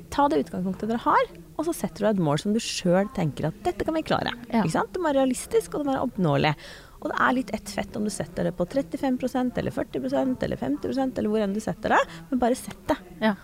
Ta 0.08 0.30
det 0.32 0.46
utgangspunktet 0.46 0.88
dere 0.88 1.02
har, 1.04 1.28
og 1.56 1.64
så 1.68 1.72
setter 1.74 2.04
du 2.04 2.08
et 2.10 2.22
mål 2.22 2.38
som 2.42 2.52
du 2.54 2.60
sjøl 2.62 3.08
tenker 3.16 3.48
at 3.48 3.58
dette 3.64 3.84
kan 3.86 3.96
vi 3.96 4.04
klare. 4.06 4.32
Ja. 4.50 4.60
Ikke 4.62 4.74
sant? 4.76 4.92
Det 4.92 5.00
må 5.00 5.08
være 5.10 5.22
realistisk, 5.22 5.74
og 5.74 5.82
det 5.82 5.88
må 5.88 5.94
være 5.94 6.06
oppnåelig. 6.06 6.54
Og 7.00 7.10
det 7.12 7.18
er 7.26 7.36
litt 7.36 7.52
ett 7.56 7.72
fett 7.72 7.96
om 7.98 8.04
du 8.06 8.10
setter 8.12 8.48
det 8.48 8.54
på 8.56 8.66
35% 8.66 9.58
eller 9.60 9.74
40% 9.74 10.42
eller 10.46 10.56
50% 10.60 11.18
eller 11.20 11.32
hvor 11.32 11.44
enn 11.44 11.54
du 11.56 11.60
setter 11.64 11.94
det, 11.96 12.00
men 12.30 12.42
bare 12.42 12.58
sett 12.58 12.82
det. 12.88 12.98
ja. 13.24 13.34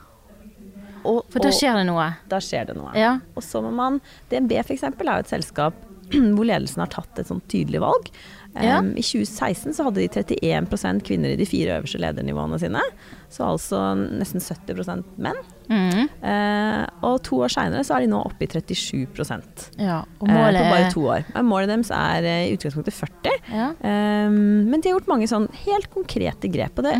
Og, 1.03 1.25
For 1.35 1.43
da 1.43 1.51
skjer 1.51 1.81
det 1.81 1.87
noe. 1.89 2.05
da 2.31 2.39
skjer 2.39 2.69
det 2.69 2.77
noe. 2.79 2.93
Ja. 2.95 3.17
Og 3.35 3.43
så 3.43 3.59
må 3.65 3.73
man 3.75 3.97
DNB 4.31 4.53
f.eks. 4.63 4.85
er 4.87 4.95
jo 4.95 5.17
et 5.19 5.33
selskap 5.33 5.75
hvor 6.37 6.49
ledelsen 6.49 6.85
har 6.85 6.93
tatt 6.93 7.21
et 7.21 7.31
sånt 7.31 7.47
tydelig 7.53 7.83
valg. 7.83 8.13
Ja. 8.53 8.83
Um, 8.83 8.91
I 9.01 9.03
2016 9.05 9.73
så 9.79 9.87
hadde 9.87 10.03
de 10.03 10.09
31% 10.13 11.01
kvinner 11.07 11.33
i 11.33 11.39
de 11.41 11.47
fire 11.49 11.79
øverste 11.79 12.01
ledernivåene 12.03 12.59
sine. 12.61 12.83
Så 13.33 13.47
altså 13.49 13.81
nesten 13.97 14.45
70 14.45 15.07
menn. 15.25 15.41
Mm. 15.73 16.11
Uh, 16.21 16.83
og 17.09 17.23
to 17.25 17.39
år 17.47 17.53
seinere 17.55 17.85
så 17.87 17.97
er 17.97 18.05
de 18.05 18.11
nå 18.13 18.21
oppe 18.21 18.45
i 18.45 18.51
37% 18.51 19.69
ja. 19.81 20.03
Og 20.21 20.27
målet... 20.29 20.37
målet 20.37 20.61
på 20.61 20.75
bare 20.75 20.93
to 20.93 21.05
år. 21.15 21.27
Men 21.33 21.49
målet 21.49 21.73
deres 21.73 21.93
er 21.97 22.29
eh, 22.29 22.47
i 22.51 22.57
utgangspunktet 22.59 22.99
40. 22.99 23.39
ja. 23.55 23.71
Um, 23.81 24.69
men 24.69 24.83
de 24.83 24.91
har 24.91 24.99
gjort 24.99 25.11
mange 25.11 25.31
sånn 25.31 25.49
helt 25.65 25.89
konkrete 25.95 26.51
grep. 26.53 26.77
Og 26.77 26.91
det 26.91 26.97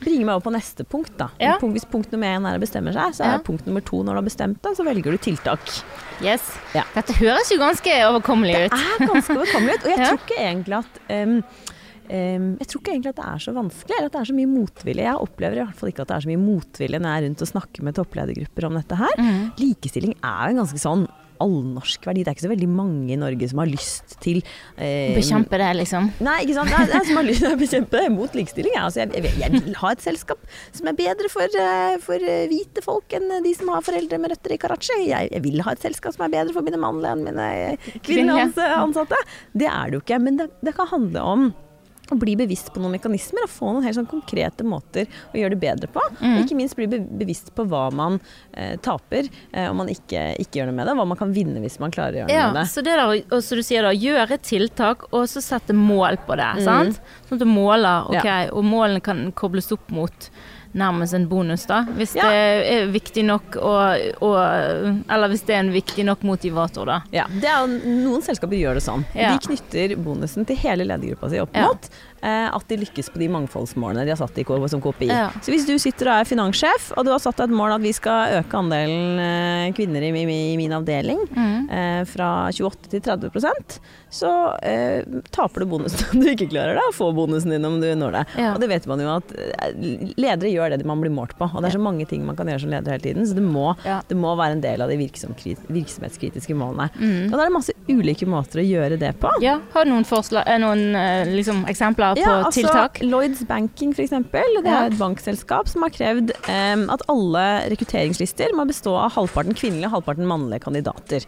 bringer 0.00 0.26
meg 0.26 0.34
over 0.38 0.46
på 0.48 0.52
neste 0.54 0.84
punkt. 0.88 1.12
da. 1.20 1.28
Ja. 1.40 1.56
Punkt, 1.60 1.76
hvis 1.78 1.86
punkt 1.90 2.12
nummer 2.12 2.26
én 2.26 2.46
er 2.48 2.58
å 2.58 2.62
bestemme 2.62 2.92
seg, 2.96 3.14
så 3.16 3.24
er 3.26 3.36
Ja. 3.36 3.42
punkt 3.46 3.66
nummer 3.68 3.84
to 3.84 4.02
når 4.02 4.16
du 4.16 4.20
har 4.22 4.28
bestemt 4.28 4.62
deg, 4.64 4.76
så 4.76 4.84
velger 4.86 5.12
du 5.12 5.18
tiltak. 5.18 5.60
Yes. 6.22 6.50
Ja. 6.74 6.82
Dette 6.94 7.12
høres 7.20 7.50
jo 7.52 7.58
ganske 7.60 7.90
overkommelig 8.10 8.66
ut. 8.66 8.72
Det 8.72 8.80
er 9.00 9.06
ganske 9.12 9.36
overkommelig 9.36 9.74
ut. 9.78 9.84
Og 9.84 9.90
jeg 9.92 9.98
tror 10.08 10.24
ikke 10.24 10.40
egentlig 10.40 10.78
at 10.80 11.00
um, 11.10 11.36
um, 12.10 12.48
jeg 12.60 12.66
tror 12.68 12.80
ikke 12.82 12.92
egentlig 12.96 13.12
at 13.14 13.20
det 13.22 13.28
er 13.30 13.38
så 13.46 13.54
vanskelig, 13.56 13.96
eller 13.98 14.10
at 14.10 14.12
det 14.18 14.20
er 14.20 14.30
så 14.32 14.36
mye 14.40 14.50
motvilje. 14.50 15.06
Jeg 15.06 15.24
opplever 15.28 15.56
i 15.60 15.64
hvert 15.64 15.76
fall 15.80 15.92
ikke 15.92 16.02
at 16.04 16.08
det 16.12 16.16
er 16.18 16.26
så 16.26 16.32
mye 16.32 16.42
motvilje 16.44 17.00
når 17.00 17.08
jeg 17.14 17.22
er 17.22 17.26
rundt 17.28 17.44
og 17.46 17.52
snakker 17.54 17.86
med 17.88 17.94
toppledergrupper 18.00 18.66
om 18.70 18.78
dette 18.80 19.00
her. 19.00 19.16
Mm. 19.20 19.40
Likestilling 19.62 20.14
er 20.20 20.42
jo 20.50 20.56
en 20.56 20.62
ganske 20.64 20.82
sånn 20.82 21.06
allnorsk 21.42 22.06
verdi. 22.08 22.24
Det 22.24 22.32
er 22.32 22.36
ikke 22.38 22.46
så 22.46 22.52
veldig 22.52 22.70
mange 22.72 23.14
i 23.14 23.18
Norge 23.20 23.48
som 23.50 23.62
har 23.62 23.70
lyst 23.70 24.16
til 24.24 24.40
eh, 24.76 25.14
Bekjempe 25.16 25.60
det, 25.60 25.70
liksom. 25.80 26.10
Nei, 26.24 26.40
ikke 26.44 26.58
sant. 26.58 26.72
Det 26.74 26.90
det 26.90 26.98
er 27.00 27.06
som 27.08 27.20
har 27.20 27.26
lyst 27.28 27.44
til 27.44 27.54
å 27.54 27.60
bekjempe 27.60 28.02
det 28.02 28.10
mot 28.14 28.36
likestilling. 28.36 28.74
Jeg, 28.76 28.84
altså, 28.88 29.02
jeg, 29.04 29.24
jeg, 29.24 29.38
jeg 29.44 29.64
vil 29.66 29.78
ha 29.82 29.92
et 29.94 30.04
selskap 30.04 30.44
som 30.76 30.90
er 30.90 30.98
bedre 30.98 31.32
for, 31.32 31.60
eh, 31.64 31.96
for 32.04 32.28
eh, 32.34 32.44
hvite 32.50 32.84
folk 32.84 33.16
enn 33.16 33.40
de 33.44 33.54
som 33.56 33.72
har 33.74 33.86
foreldre 33.86 34.20
med 34.22 34.34
røtter 34.34 34.56
i 34.56 34.60
Karachi. 34.60 35.00
Jeg, 35.08 35.32
jeg 35.32 35.44
vil 35.46 35.64
ha 35.66 35.74
et 35.76 35.88
selskap 35.88 36.16
som 36.16 36.26
er 36.26 36.34
bedre 36.36 36.56
for 36.56 36.66
mine 36.66 36.80
mannlige 36.80 37.16
enn 37.16 37.26
mine 37.30 37.48
eh, 37.56 37.90
kvinnelige 38.06 38.68
ansatte. 38.76 39.18
Det 39.52 39.68
er 39.70 39.90
det 39.90 40.00
jo 40.00 40.04
ikke. 40.04 40.22
Men 40.22 40.40
det, 40.40 40.50
det 40.64 40.76
kan 40.76 40.90
handle 40.90 41.26
om 41.34 41.50
å 42.10 42.18
bli 42.18 42.34
bevisst 42.38 42.72
på 42.74 42.82
noen 42.82 42.96
mekanismer 42.96 43.46
og 43.46 43.52
få 43.52 43.70
noen 43.72 43.86
helt 43.86 43.96
sånn 43.98 44.08
konkrete 44.10 44.66
måter 44.66 45.08
å 45.32 45.38
gjøre 45.38 45.54
det 45.54 45.60
bedre 45.62 45.90
på. 45.94 46.02
Og 46.20 46.42
ikke 46.44 46.58
minst 46.58 46.76
bli 46.78 46.88
bevisst 46.90 47.52
på 47.56 47.64
hva 47.70 47.86
man 47.94 48.18
eh, 48.52 48.76
taper 48.82 49.28
eh, 49.52 49.68
om 49.70 49.78
man 49.82 49.90
ikke, 49.92 50.24
ikke 50.42 50.60
gjør 50.60 50.70
noe 50.70 50.78
med 50.80 50.86
det, 50.88 50.94
og 50.96 51.02
hva 51.02 51.08
man 51.12 51.20
kan 51.20 51.34
vinne 51.36 51.62
hvis 51.62 51.78
man 51.82 51.94
klarer 51.94 52.18
å 52.18 52.22
gjøre 52.24 52.30
noe 52.30 52.52
med 52.54 52.60
det. 52.60 52.68
så 52.74 52.84
det 52.86 52.96
der, 52.98 53.14
og 53.30 53.44
så 53.46 53.58
du 53.58 53.62
sier 53.66 53.86
da, 53.86 53.92
gjøre 53.94 54.40
tiltak, 54.42 55.06
og 55.14 55.28
så 55.30 55.42
sette 55.44 55.76
mål 55.76 56.20
på 56.26 56.38
det, 56.40 56.50
sant? 56.66 57.00
Sånn 57.28 57.38
at 57.38 57.44
du 57.44 57.50
måler, 57.50 58.10
ok, 58.10 58.30
og 58.56 58.66
målene 58.66 59.02
kan 59.04 59.28
kobles 59.38 59.70
opp 59.76 59.90
mot 59.94 60.30
nærmest 60.72 61.14
en 61.14 61.24
bonus 61.28 61.64
da, 61.66 61.80
hvis 61.96 62.12
Ja. 62.16 62.28
det 62.30 62.72
er 62.74 62.86
viktig 62.94 63.24
nok, 63.26 63.56
og, 63.56 63.98
og, 64.22 64.36
eller 65.10 65.28
hvis 65.32 65.42
det 65.48 65.54
er 65.56 65.60
en 65.64 65.72
viktig 65.74 66.04
nok 66.06 66.22
motivator 66.22 66.86
da. 66.86 67.00
Ja, 67.10 67.24
det 67.30 67.48
er 67.50 67.66
Noen 67.66 68.22
selskaper 68.22 68.54
gjør 68.58 68.78
det 68.78 68.84
sånn. 68.84 69.04
Ja. 69.14 69.32
De 69.34 69.42
knytter 69.48 69.96
bonusen 69.98 70.46
til 70.46 70.56
hele 70.62 70.86
ledergruppa 70.86 71.30
si 71.32 71.40
opp 71.42 71.54
mot. 71.56 71.88
eh, 71.90 72.09
at 72.22 72.66
de 72.68 72.76
lykkes 72.82 73.08
på 73.14 73.18
de 73.22 73.28
mangfoldsmålene 73.32 74.04
de 74.04 74.12
har 74.12 74.20
satt 74.20 74.38
i 74.38 74.44
som 74.68 74.80
KPI. 74.82 75.08
Ja. 75.08 75.30
Så 75.42 75.52
hvis 75.52 75.66
du 75.66 75.74
sitter 75.80 76.10
og 76.10 76.20
er 76.20 76.28
finanssjef, 76.28 76.90
og 76.96 77.06
du 77.06 77.10
har 77.14 77.18
satt 77.22 77.38
deg 77.40 77.48
et 77.50 77.56
mål 77.56 77.76
at 77.78 77.82
vi 77.84 77.92
skal 77.96 78.40
øke 78.40 78.58
andelen 78.60 79.18
eh, 79.24 79.72
kvinner 79.76 80.02
i, 80.04 80.12
min 80.56 80.72
avdeling 80.76 81.20
Mm. 81.30 81.68
eh, 81.70 82.04
fra 82.08 82.50
28 82.52 82.90
til 82.90 83.00
30% 83.00 83.78
så 84.10 84.30
eh, 84.66 85.04
taper 85.30 85.62
du 85.62 85.66
bonusen 85.70 86.02
om 86.12 86.20
du 86.24 86.30
ikke 86.32 86.48
klarer 86.50 86.74
det, 86.74 86.82
og 86.90 86.94
får 86.96 87.12
bonusen 87.14 87.52
din 87.54 87.64
om 87.68 87.76
du 87.80 87.86
når 87.94 88.16
det. 88.18 88.22
Ja. 88.42 88.52
Og 88.54 88.60
det 88.62 88.68
vet 88.72 88.86
man 88.90 89.00
jo 89.04 89.10
at 89.14 89.34
eh, 89.38 89.70
ledere 90.18 90.50
gjør 90.50 90.74
det 90.74 90.86
man 90.88 91.00
blir 91.02 91.12
målt 91.14 91.36
på, 91.38 91.46
og 91.46 91.62
det 91.62 91.70
er 91.70 91.76
så 91.78 91.82
mange 91.82 92.06
ting 92.10 92.24
man 92.26 92.36
kan 92.38 92.50
gjøre 92.50 92.64
som 92.64 92.72
leder 92.74 92.96
hele 92.96 93.04
tiden, 93.04 93.28
så 93.28 93.36
det 93.38 93.44
må, 93.46 93.68
Ja. 93.86 94.00
det 94.08 94.18
må 94.18 94.34
være 94.38 94.56
en 94.58 94.64
del 94.64 94.82
av 94.82 94.90
de 94.90 94.98
virksomhetskritiske 95.00 96.56
målene. 96.58 96.88
Mm. 96.98 97.30
Og 97.30 97.36
da 97.36 97.44
er 97.44 97.50
det 97.50 97.54
masse 97.54 97.76
ulike 97.90 98.26
måter 98.30 98.62
å 98.62 98.66
gjøre 98.66 98.98
det 99.00 99.12
på. 99.22 99.30
Ja, 99.44 99.58
har 99.74 99.86
du 99.86 99.92
noen, 99.94 100.06
forslag, 100.08 100.44
eh, 100.50 100.58
noen 100.62 100.82
eh, 100.98 101.30
liksom, 101.30 101.62
eksempler 101.70 102.09
på 102.18 102.32
altså, 102.32 102.50
tiltak? 102.60 103.00
Lloyds 103.04 103.44
Banking 103.48 103.94
eksempel, 103.94 104.58
det 104.64 104.72
er 104.72 104.90
et 104.90 104.98
bankselskap 104.98 105.68
som 105.70 105.86
har 105.86 105.94
krevd 105.94 106.34
um, 106.48 106.88
at 106.90 107.04
alle 107.12 107.46
rekrutteringslister 107.70 108.54
må 108.56 108.66
bestå 108.70 108.96
av 108.96 109.14
halvparten 109.16 109.54
kvinnelige 109.54 109.90
og 109.90 109.98
halvparten 109.98 110.28
mannlige 110.30 110.64
kandidater. 110.66 111.26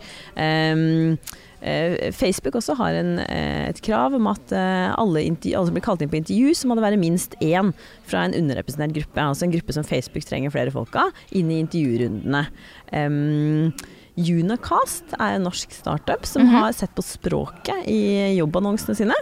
Eh, 1.62 2.10
Facebook 2.10 2.56
også 2.58 2.74
har 2.74 2.96
en, 2.98 3.18
eh, 3.20 3.68
et 3.68 3.80
krav 3.82 4.14
om 4.14 4.26
at 4.26 4.50
eh, 4.50 4.90
alle, 4.98 5.22
alle 5.22 5.66
som 5.66 5.74
blir 5.76 5.84
kalt 5.84 6.02
inn 6.02 6.10
på 6.10 6.18
intervju, 6.18 6.54
så 6.58 6.66
må 6.66 6.74
det 6.74 6.82
være 6.82 6.98
minst 6.98 7.36
én 7.40 7.70
fra 8.04 8.24
en 8.24 8.34
underrepresentert 8.34 8.96
gruppe. 8.96 9.22
Altså 9.22 9.46
en 9.46 9.54
gruppe 9.54 9.72
som 9.72 9.86
Facebook 9.86 10.26
trenger 10.26 10.50
flere 10.50 10.74
folk 10.74 10.96
av, 10.98 11.12
inn 11.30 11.52
i 11.52 11.60
intervjurundene. 11.62 12.48
Um, 12.92 13.72
Unacast 14.18 15.14
er 15.18 15.38
en 15.38 15.46
norsk 15.46 15.70
startup 15.72 16.26
som 16.26 16.42
Mhm. 16.42 16.50
har 16.50 16.72
sett 16.72 16.94
på 16.94 17.02
språket 17.02 17.86
i 17.86 18.36
jobbannonsene 18.36 18.96
sine. 18.96 19.14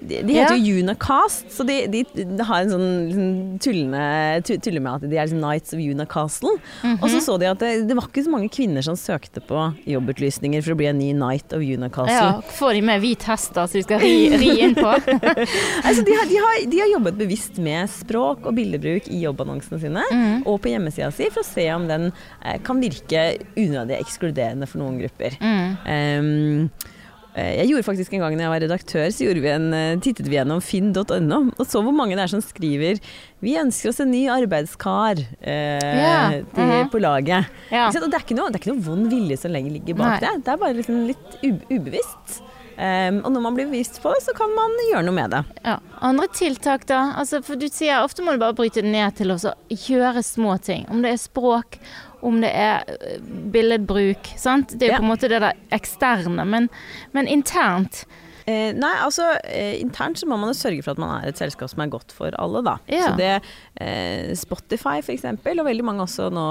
De, 0.00 0.20
de 0.26 0.36
heter 0.36 0.58
jo 0.58 0.78
Unacast, 0.82 1.48
så 1.54 1.64
de, 1.66 1.80
de, 1.90 2.02
de 2.14 2.46
har 2.46 2.64
en 2.64 2.72
sånn 2.72 2.88
liksom, 3.08 3.28
tullende, 3.64 4.02
tu- 4.46 4.56
tuller 4.62 4.84
med 4.84 4.98
at 4.98 5.06
de 5.06 5.18
er 5.18 5.28
liksom 5.28 5.42
Knights 5.42 5.74
of 5.74 5.82
Unacastle. 5.82 6.54
Mhm. 6.82 6.98
Og 7.00 7.12
så 7.12 7.22
så 7.24 7.36
de 7.40 7.48
at 7.50 7.62
det, 7.62 7.72
det 7.88 7.96
var 7.98 8.08
ikke 8.08 8.24
så 8.26 8.32
mange 8.32 8.50
kvinner 8.52 8.84
som 8.84 8.98
søkte 8.98 9.42
på 9.44 9.64
jobbutlysninger 9.88 10.64
for 10.64 10.74
å 10.74 10.78
bli 10.80 10.90
en 10.90 11.00
ny 11.00 11.10
Knight 11.16 11.54
of 11.56 11.64
Unacastle. 11.64 12.16
Ja, 12.16 12.56
Får 12.58 12.78
de 12.78 12.82
med 12.90 13.02
hvit 13.04 13.26
hest 13.28 13.54
da, 13.56 13.66
så 13.68 13.78
de 13.80 13.84
skal 13.86 14.02
ri, 14.02 14.14
ri 14.38 14.52
inn 14.66 14.76
på? 14.78 14.88
Altså, 15.88 16.02
de, 16.04 16.12
har, 16.14 16.28
de, 16.68 16.78
har, 16.80 16.88
jobbet 16.92 17.16
bevisst 17.18 17.58
med 17.62 17.88
språk 17.92 18.46
og 18.48 18.54
bildebruk 18.56 19.08
i 19.12 19.22
jobbannonsene 19.22 19.80
sine. 19.82 20.04
Mm. 20.12 20.44
Og 20.48 20.58
på 20.62 20.72
hjemmesida 20.72 21.10
si 21.14 21.28
for 21.32 21.44
å 21.44 21.48
se 21.48 21.64
om 21.74 21.86
den 21.88 22.10
eh, 22.10 22.58
kan 22.64 22.80
virke 22.82 23.24
unødig 23.56 23.98
ekskluderende 23.98 24.68
for 24.68 24.82
noen 24.82 25.00
grupper. 25.02 25.38
Mm. 25.40 25.76
Eh, 25.94 26.94
jeg 27.36 27.68
gjorde 27.70 27.86
faktisk 27.86 28.14
en 28.16 28.24
gang 28.24 28.34
når 28.34 28.44
jeg 28.44 28.52
var 28.52 28.62
redaktør, 28.64 29.06
så 29.14 29.28
vi 29.36 29.50
en, 29.52 29.68
eh, 29.76 29.98
tittet 30.02 30.26
vi 30.26 30.38
gjennom 30.38 30.62
finn.no 30.64 31.38
og 31.54 31.64
så 31.68 31.82
hvor 31.84 31.94
mange 31.94 32.16
det 32.16 32.24
er 32.24 32.32
som 32.32 32.42
skriver 32.42 32.98
'Vi 33.40 33.54
ønsker 33.60 33.92
oss 33.92 34.00
en 34.00 34.10
ny 34.10 34.26
arbeidskar 34.26 35.20
eh, 35.40 35.78
yeah. 35.78 36.42
til, 36.54 36.64
mhm. 36.64 36.90
på 36.90 36.98
laget'. 36.98 37.46
Yeah. 37.70 37.92
Det 37.92 38.02
er 38.02 38.24
ikke, 38.24 38.34
noe, 38.34 38.50
det 38.50 38.58
er 38.58 38.64
ikke 38.64 38.74
noe 38.74 38.82
vond 38.82 39.06
vilje 39.12 39.36
som 39.38 39.52
lenger 39.52 39.76
ligger 39.78 39.94
bak 39.94 40.18
Nei. 40.18 40.20
det. 40.24 40.44
Det 40.44 40.52
er 40.52 40.62
bare 40.64 40.78
liksom 40.80 41.06
litt 41.06 41.38
ubevisst. 41.70 42.42
Um, 42.78 43.24
og 43.26 43.32
når 43.34 43.42
man 43.42 43.56
blir 43.56 43.66
bevisst 43.66 43.96
på 43.98 44.10
det, 44.14 44.20
så 44.22 44.32
kan 44.38 44.52
man 44.54 44.74
gjøre 44.86 45.02
noe 45.08 45.14
med 45.16 45.32
det. 45.34 45.40
Ja. 45.64 45.80
Andre 45.98 46.28
tiltak, 46.30 46.84
da? 46.86 47.08
Altså, 47.18 47.40
for 47.42 47.58
du 47.58 47.66
sier 47.66 48.04
ofte 48.04 48.22
må 48.22 48.36
du 48.36 48.42
bare 48.42 48.54
bryte 48.54 48.84
det 48.84 48.92
ned 48.92 49.16
til 49.18 49.34
å 49.34 49.38
gjøre 49.66 50.22
små 50.22 50.54
ting. 50.62 50.86
Om 50.86 51.02
det 51.02 51.16
er 51.16 51.18
språk, 51.18 51.80
om 52.22 52.40
det 52.42 52.50
er 52.54 52.82
øh, 52.88 53.18
billedbruk. 53.52 54.32
Sant? 54.36 54.72
Det 54.78 54.88
er 54.88 54.94
jo 54.94 54.96
Ja. 54.96 55.02
på 55.02 55.06
en 55.08 55.12
måte 55.12 55.28
det 55.30 55.40
der 55.44 55.52
eksterne. 55.72 56.44
Men, 56.46 56.68
men 57.12 57.28
internt 57.28 58.04
Eh, 58.48 58.72
nei, 58.72 58.94
altså 59.04 59.26
eh, 59.44 59.74
internt 59.76 60.16
så 60.16 60.24
må 60.24 60.38
man 60.40 60.48
jo 60.48 60.56
sørge 60.56 60.80
for 60.80 60.94
at 60.94 61.00
man 61.02 61.10
er 61.18 61.28
et 61.28 61.36
selskap 61.36 61.68
som 61.68 61.82
er 61.84 61.90
godt 61.92 62.14
for 62.16 62.32
alle, 62.40 62.62
da. 62.64 62.78
Ja. 62.88 63.10
Så 63.10 63.16
det 63.18 63.42
eh, 63.76 64.30
Spotify 64.40 65.02
eksempel, 65.04 65.60
og 65.60 65.66
veldig 65.68 65.84
mange 65.84 66.00
også 66.06 66.30
nå 66.32 66.46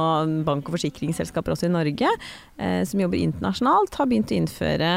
bank- 0.45 0.69
og 0.69 0.75
forsikringsselskaper 0.77 1.55
også 1.55 1.65
i 1.65 1.73
Norge, 1.73 2.11
eh, 2.61 2.83
som 2.85 3.01
jobber 3.01 3.17
internasjonalt, 3.17 3.97
har 3.97 4.05
begynt 4.11 4.29
å 4.29 4.37
innføre 4.37 4.91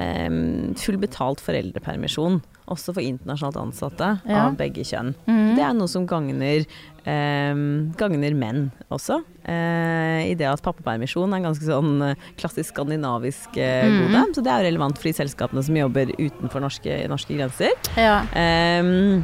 eh, 0.00 0.40
full 0.80 0.96
betalt 1.02 1.44
foreldrepermisjon. 1.44 2.40
Også 2.68 2.92
for 2.92 3.00
internasjonalt 3.00 3.56
ansatte 3.60 4.20
Ja. 4.26 4.46
av 4.48 4.56
begge 4.58 4.82
kjønn. 4.82 5.14
Mm. 5.28 5.54
Det 5.54 5.62
er 5.62 5.72
noe 5.74 5.86
som 5.88 6.06
gagner, 6.06 6.66
eh, 7.06 7.54
gagner 7.96 8.34
menn 8.34 8.72
også. 8.90 9.20
Eh, 9.46 10.30
I 10.32 10.34
det 10.34 10.48
at 10.50 10.62
pappapermisjon 10.62 11.30
er 11.32 11.36
en 11.36 11.46
ganske 11.52 11.62
sånn 11.62 12.02
eh, 12.10 12.14
klassisk 12.36 12.72
skandinavisk 12.74 13.56
eh, 13.56 13.84
Mhm. 13.86 14.12
gode. 14.12 14.34
Så 14.34 14.42
det 14.42 14.50
er 14.52 14.62
jo 14.64 14.70
relevant 14.72 14.98
for 14.98 15.04
de 15.04 15.12
selskapene 15.14 15.62
som 15.62 15.74
jobber 15.76 16.06
utenfor 16.18 16.60
norske, 16.60 17.06
norske 17.08 17.36
grenser. 17.38 17.70
Ja. 17.96 18.22
Eh, 18.34 19.22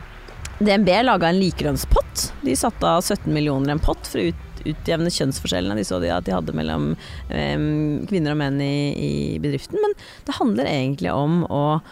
DNB 0.63 1.03
laga 1.03 1.27
en 1.29 1.41
likelønnspott. 1.41 2.33
De 2.45 2.55
satte 2.55 2.85
av 2.87 3.03
17 3.03 3.33
millioner 3.35 3.71
i 3.71 3.73
en 3.73 3.81
pott 3.81 4.07
for 4.07 4.21
å 4.21 4.29
ut, 4.29 4.35
utjevne 4.65 5.11
kjønnsforskjellene 5.11 5.75
de 5.75 5.83
så 5.83 5.99
de 6.01 6.11
at 6.15 6.23
de 6.29 6.31
hadde 6.31 6.55
mellom 6.55 6.93
eh, 7.29 7.59
kvinner 8.07 8.31
og 8.31 8.39
menn 8.39 8.61
i, 8.63 8.95
i 8.95 9.39
bedriften. 9.43 9.81
Men 9.83 9.97
det 10.29 10.37
handler 10.39 10.71
egentlig 10.71 11.11
om 11.13 11.43
å 11.51 11.83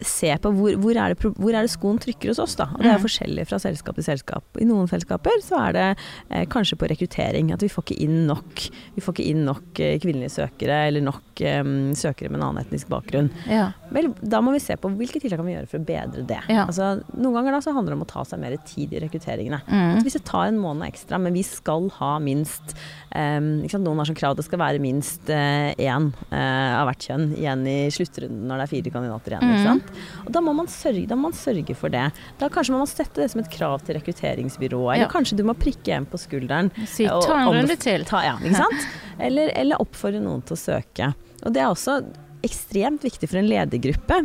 se 0.00 0.30
på 0.42 0.50
hvor, 0.56 0.74
hvor, 0.82 0.96
er 0.98 1.14
det, 1.14 1.30
hvor 1.38 1.54
er 1.54 1.62
det 1.62 1.70
skoen 1.70 1.98
trykker 2.02 2.32
hos 2.32 2.38
oss. 2.42 2.56
Da. 2.58 2.64
Og 2.74 2.82
det 2.82 2.90
er 2.90 2.98
Mm. 2.98 3.04
forskjellig 3.04 3.46
fra 3.46 3.58
selskap 3.62 3.94
til 3.94 4.04
selskap. 4.04 4.44
I 4.60 4.64
noen 4.64 4.88
selskaper 4.90 5.40
så 5.42 5.60
er 5.68 5.72
det 5.72 5.86
eh, 6.30 6.44
kanskje 6.46 6.76
på 6.80 6.88
rekruttering 6.90 7.52
at 7.54 7.62
vi 7.62 7.68
får 7.68 7.84
ikke 7.86 8.00
inn 8.04 8.26
nok, 8.26 8.68
vi 8.96 9.00
får 9.04 9.14
ikke 9.14 9.28
inn 9.30 9.44
nok 9.44 9.80
eh, 9.80 9.98
kvinnelige 10.02 10.34
søkere 10.34 10.86
eller 10.88 11.00
nok 11.00 11.33
eh, 11.40 11.62
søkere 11.98 12.30
med 12.30 12.40
en 12.40 12.46
annen 12.50 12.62
etnisk 12.64 12.88
bakgrunn. 12.92 13.30
ja. 13.50 13.72
Vel, 13.94 14.08
da 14.20 14.40
må 14.42 14.50
vi 14.50 14.58
se 14.58 14.74
på 14.74 14.88
hvilke 14.98 15.20
tiltak 15.22 15.38
kan 15.38 15.46
vi 15.46 15.52
gjøre 15.54 15.68
for 15.70 15.78
å 15.78 15.84
bedre 15.86 16.22
det. 16.26 16.40
Ja. 16.50 16.64
Altså, 16.66 17.00
noen 17.14 17.34
ganger 17.36 17.52
da 17.54 17.60
så 17.62 17.70
handler 17.76 17.94
det 17.94 17.98
om 18.00 18.02
å 18.02 18.08
ta 18.10 18.24
seg 18.26 18.40
mer 18.42 18.56
tid 18.66 18.90
i 18.92 18.98
rekrutteringene. 19.04 19.60
Mm. 19.68 20.00
Hvis 20.02 20.16
det 20.18 20.24
tar 20.26 20.48
en 20.48 20.58
måned 20.58 20.88
ekstra, 20.88 21.20
men 21.22 21.32
vi 21.36 21.44
skal 21.46 21.86
ha 22.00 22.16
minst 22.18 22.74
um? 23.14 23.62
Noen 23.84 24.00
har 24.02 24.08
som 24.08 24.16
krav 24.18 24.34
at 24.34 24.40
det 24.40 24.46
skal 24.48 24.58
være 24.58 24.80
minst 24.82 25.28
én 25.30 26.08
av 26.34 26.88
hvert 26.88 27.06
kjønn 27.06 27.28
igjen 27.36 27.62
i 27.70 27.76
sluttrunden 27.94 28.48
når 28.48 28.58
det 28.62 28.64
er 28.66 28.72
fire 28.72 28.92
kandidater 28.94 29.36
igjen. 29.36 29.78
Mm. 29.78 29.82
Og 30.24 30.32
da 30.34 30.42
må, 30.42 30.54
man 30.58 30.66
sørge, 30.72 31.04
da 31.10 31.14
må 31.18 31.28
man 31.28 31.36
sørge 31.38 31.76
for 31.78 31.92
det. 31.94 32.08
Da 32.40 32.48
kanskje 32.50 32.74
man 32.74 32.82
må 32.82 32.88
sette 32.90 33.22
det 33.22 33.30
som 33.30 33.42
et 33.44 33.50
krav 33.52 33.84
til 33.86 33.94
rekrutteringsbyrået. 34.00 34.96
Eller 34.96 35.06
Ja. 35.06 35.12
kanskje 35.12 35.36
du 35.38 35.44
må 35.46 35.54
prikke 35.54 35.94
en 36.00 36.06
på 36.10 36.18
skulderen. 36.18 36.72
Si 36.88 37.06
ta 37.06 37.38
en 37.44 37.52
runde 37.60 37.76
til. 37.78 38.02
Ta, 38.08 38.24
ja, 38.26 38.34
ikke 38.42 38.58
sant? 38.64 38.88
Eller, 39.24 39.52
eller 39.54 39.78
oppfordre 39.78 40.18
noen 40.18 40.40
til 40.42 40.56
å 40.56 40.58
søke. 40.58 41.12
Og 41.44 41.54
det 41.54 41.62
er 41.62 41.70
også 41.70 42.00
ekstremt 42.44 43.04
viktig 43.04 43.28
for 43.30 43.40
en 43.40 43.48
ledergruppe. 43.48 44.20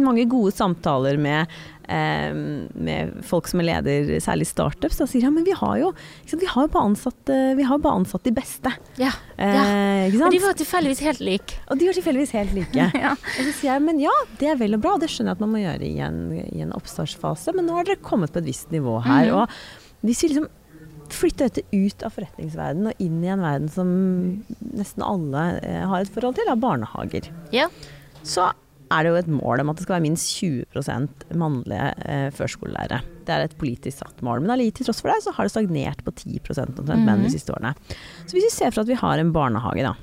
Mange 0.00 0.24
gode 0.26 0.50
samtaler 0.50 1.18
med, 1.20 1.50
eh, 1.86 2.32
med 2.34 3.12
folk 3.22 3.46
som 3.46 3.60
er 3.62 3.68
leder, 3.68 4.08
særlig 4.24 4.48
startups, 4.50 4.98
da 4.98 5.06
sier 5.06 5.28
ja, 5.28 5.30
men 5.30 5.46
vi 5.46 5.54
har 5.54 5.76
jo, 5.78 5.92
sant, 6.26 6.42
vi 6.42 6.50
har 6.50 6.66
bare 6.72 6.88
ansatt, 6.90 7.30
eh, 7.30 7.52
vi 7.54 7.62
har 7.68 7.78
bare 7.78 8.00
ansatt 8.00 8.24
de 8.26 8.32
beste. 8.34 8.72
Ja. 8.98 9.12
Eh, 9.38 10.10
ikke 10.10 10.24
Og 10.24 10.34
de 10.34 10.42
var 10.42 10.58
tilfeldigvis 10.58 11.04
helt 11.06 11.20
like. 11.20 11.60
Og 11.68 11.78
de 11.78 11.86
var 11.86 11.94
tilfeldigvis 12.00 12.34
helt 12.34 12.56
like. 12.58 12.90
Ja. 13.04 13.12
Og 13.12 13.40
så 13.44 13.52
sier 13.52 13.72
jeg 13.74 13.86
men 13.86 14.02
ja, 14.02 14.16
det 14.40 14.50
er 14.50 14.58
vel 14.58 14.74
og 14.74 14.82
bra, 14.82 14.96
og 14.98 15.04
det 15.04 15.12
skjønner 15.12 15.34
jeg 15.34 15.38
at 15.38 15.46
man 15.46 15.54
må 15.54 15.62
gjøre 15.62 15.86
i 15.86 15.94
en, 16.02 16.20
i 16.42 16.66
en 16.66 16.74
oppstartsfase, 16.74 17.54
men 17.54 17.68
nå 17.68 17.78
har 17.78 17.84
dere 17.86 18.02
kommet 18.02 18.34
på 18.34 18.42
et 18.42 18.50
visst 18.50 18.74
nivå 18.74 18.98
her. 19.06 19.30
Mhm. 19.30 19.34
Og 19.38 20.04
hvis 20.04 20.24
vi 20.24 20.34
liksom 20.34 20.50
flytter 21.14 21.48
dette 21.48 21.64
ut 21.72 22.02
av 22.06 22.12
forretningsverdenen 22.16 22.90
og 22.92 23.00
inn 23.04 23.22
i 23.24 23.30
en 23.32 23.42
verden 23.44 23.70
som 23.72 23.88
nesten 24.74 25.02
alle 25.06 25.46
eh, 25.62 25.84
har 25.88 26.02
et 26.04 26.12
forhold 26.14 26.36
til, 26.38 26.50
er 26.50 26.60
barnehager, 26.60 27.30
Ja. 27.54 27.68
så 28.26 28.50
er 28.92 29.02
det 29.02 29.10
jo 29.10 29.16
et 29.16 29.30
mål 29.32 29.62
om 29.62 29.70
at 29.72 29.76
det 29.78 29.86
skal 29.86 29.96
være 29.96 30.04
minst 30.04 30.28
20 30.36 30.66
mannlige 31.40 31.86
eh, 32.04 32.26
førskolelærere. 32.36 33.00
Det 33.24 33.32
er 33.32 33.46
et 33.46 33.56
politisk 33.58 33.98
satt 34.04 34.20
mål, 34.22 34.42
men 34.44 34.52
alli- 34.54 34.70
til 34.76 34.86
tross 34.86 35.00
for 35.00 35.08
det 35.10 35.22
så 35.24 35.32
har 35.34 35.44
det 35.48 35.54
stagnert 35.54 36.04
på 36.04 36.12
10 36.14 36.38
omtrent 36.68 37.04
menn 37.04 37.18
Mhm. 37.18 37.24
de 37.24 37.30
siste 37.32 37.50
årene. 37.56 37.74
Så 38.26 38.36
hvis 38.36 38.44
vi 38.44 38.50
ser 38.52 38.70
for 38.70 38.82
at 38.82 38.86
vi 38.92 38.94
har 39.00 39.18
en 39.18 39.32
barnehage 39.32 39.82
da, 39.82 39.94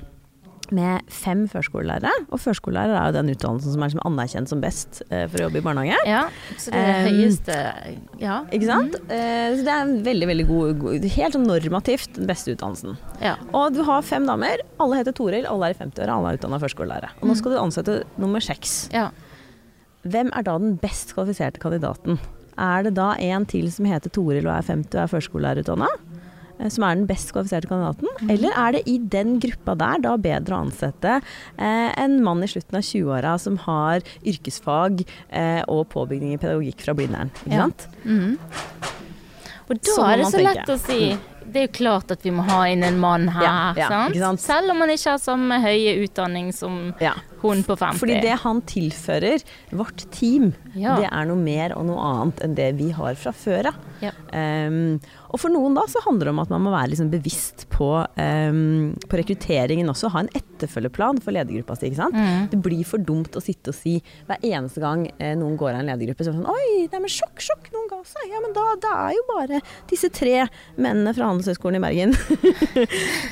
med 0.72 1.04
fem 1.12 1.44
førskolelærere, 1.52 2.10
og 2.32 2.40
førskolelærer 2.40 2.94
er 2.96 3.10
jo 3.10 3.16
den 3.18 3.30
utdannelsen 3.34 3.74
som 3.74 3.82
er 3.84 3.90
liksom 3.90 4.02
anerkjent 4.08 4.50
som 4.52 4.60
best 4.64 5.02
eh, 5.10 5.26
for 5.28 5.38
å 5.38 5.46
jobbe 5.46 5.60
i 5.60 5.64
barnehage. 5.66 5.98
ja. 6.08 6.22
Så 6.56 6.72
det 6.74 6.82
Um, 6.82 7.08
høyeste 7.10 7.56
Ja. 8.22 8.36
Ikke 8.52 8.66
sant? 8.68 8.96
Eh, 9.08 9.56
så 9.56 9.62
det 9.66 9.72
er 9.74 9.82
en 9.86 9.94
veldig, 10.04 10.28
veldig 10.32 10.46
god, 10.48 10.78
god 10.82 11.06
Helt 11.16 11.36
sånn 11.36 11.46
normativt 11.48 12.14
den 12.18 12.26
beste 12.30 12.54
utdannelsen. 12.56 12.96
ja. 13.20 13.36
Og 13.52 13.74
du 13.76 13.82
har 13.86 14.02
fem 14.02 14.26
damer. 14.26 14.62
Alle 14.80 14.98
heter 15.02 15.12
Toril, 15.16 15.46
alle 15.46 15.70
er 15.70 15.74
i 15.76 15.78
50-åra, 15.78 16.16
alle 16.18 16.32
er 16.34 16.38
utdanna 16.40 16.58
førskolelærere. 16.62 17.12
Og 17.20 17.28
nå 17.30 17.36
skal 17.38 17.52
du 17.54 17.58
ansette 17.62 17.98
nummer 18.18 18.40
seks. 18.40 18.88
ja. 18.92 19.10
Hvem 20.02 20.32
er 20.34 20.42
da 20.42 20.56
den 20.58 20.72
best 20.82 21.12
kvalifiserte 21.14 21.60
kandidaten? 21.62 22.16
Er 22.58 22.82
det 22.82 22.94
da 22.96 23.12
en 23.22 23.44
til 23.46 23.68
som 23.70 23.86
heter 23.86 24.10
Toril 24.10 24.48
og 24.48 24.56
er 24.56 24.64
50 24.66 24.96
og 24.96 25.02
er 25.04 25.12
førskolelærerutdanna? 25.12 25.86
Eh, 26.62 26.68
Som 26.70 26.84
er 26.86 26.94
den 27.00 27.06
best 27.10 27.32
kvalifiserte 27.34 27.68
kandidaten? 27.70 28.30
Eller 28.30 28.54
er 28.56 28.72
det 28.78 28.84
i 28.88 28.96
den 28.98 29.36
gruppa 29.42 29.74
der 29.82 29.98
da 30.06 30.14
bedre 30.16 30.54
å 30.56 30.62
ansette 30.68 31.16
eh, 31.58 31.90
en 31.98 32.20
mann 32.24 32.42
i 32.46 32.50
slutten 32.50 32.78
av 32.78 32.86
20-åra 32.86 33.34
som 33.42 33.58
har 33.66 34.00
yrkesfag 34.22 35.02
eh, 35.30 35.62
og 35.68 35.88
påbygning 35.92 36.36
i 36.36 36.40
pedagogikk 36.42 36.86
fra 36.86 36.94
Blindern? 36.94 37.34
Ikke 37.44 37.52
Ja. 37.58 37.66
sant? 37.66 37.88
Mhm. 38.06 38.38
Og 39.70 39.78
da 39.78 39.92
Sånn 39.94 40.08
er 40.12 40.16
det 40.18 40.24
så 40.26 40.38
tenke. 40.38 40.54
lett 40.54 40.72
å 40.74 40.78
si 40.80 41.18
det 41.52 41.58
er 41.58 41.66
jo 41.66 41.72
klart 41.74 42.10
at 42.14 42.22
vi 42.24 42.30
må 42.32 42.44
ha 42.46 42.62
inn 42.70 42.84
en 42.86 42.98
mann 43.02 43.26
her, 43.28 43.42
Ja, 43.42 43.74
ja, 43.76 43.88
sant? 43.90 44.14
sant? 44.16 44.40
Selv 44.40 44.70
om 44.72 44.78
han 44.80 44.88
ikke 44.94 45.10
har 45.10 45.18
samme 45.20 45.58
høye 45.60 45.94
utdanning 46.06 46.52
som 46.54 46.94
Ja. 47.00 47.12
hun 47.42 47.62
på 47.64 47.76
50. 47.76 47.98
Fordi 47.98 48.20
det 48.22 48.38
han 48.40 48.60
tilfører 48.62 49.42
vårt 49.72 50.04
team, 50.12 50.54
det 50.74 51.08
er 51.10 51.24
noe 51.26 51.36
mer 51.36 51.74
og 51.76 51.84
noe 51.86 51.98
annet 51.98 52.40
enn 52.46 52.54
det 52.54 52.70
vi 52.78 52.90
har 52.92 53.14
fra 53.16 53.32
før 53.32 53.66
av. 53.72 53.74
Ja. 54.02 54.12
Um, 54.34 54.98
og 55.32 55.40
for 55.40 55.52
noen 55.52 55.76
da 55.76 55.84
så 55.90 56.02
handler 56.04 56.28
det 56.28 56.34
om 56.34 56.42
at 56.42 56.52
man 56.52 56.64
må 56.64 56.72
være 56.74 56.92
liksom 56.92 57.10
bevisst 57.12 57.66
på, 57.72 57.88
um, 58.02 58.92
på 59.08 59.20
rekrutteringen 59.20 59.88
også. 59.92 60.10
Ha 60.12 60.24
en 60.24 60.32
etterfølgeplan 60.36 61.20
for 61.22 61.34
ledergruppa 61.36 61.76
si. 61.78 61.92
Mm. 61.92 62.48
Det 62.52 62.58
blir 62.64 62.82
for 62.88 63.02
dumt 63.02 63.36
å 63.38 63.42
sitte 63.42 63.72
og 63.72 63.76
si 63.76 63.98
hver 64.28 64.42
eneste 64.42 64.82
gang 64.82 65.04
eh, 65.18 65.34
noen 65.38 65.56
går 65.60 65.74
av 65.74 65.82
en 65.82 65.90
ledergruppe 65.92 66.24
så 66.24 66.32
er 66.32 66.36
det 66.36 66.42
sånn 66.42 66.52
Oi, 66.52 66.86
nei, 66.92 67.00
men 67.04 67.12
sjokk, 67.12 67.42
sjokk, 67.42 67.70
noen 67.74 67.88
ga 67.90 68.00
seg. 68.08 68.26
Ja, 68.32 68.42
men 68.42 68.54
da 68.56 68.66
det 68.82 68.92
er 68.92 69.16
jo 69.16 69.24
bare 69.30 69.60
disse 69.90 70.10
tre 70.12 70.46
mennene 70.76 71.14
fra 71.16 71.28
Handelshøyskolen 71.30 71.78
i 71.78 71.82
Bergen 71.82 72.14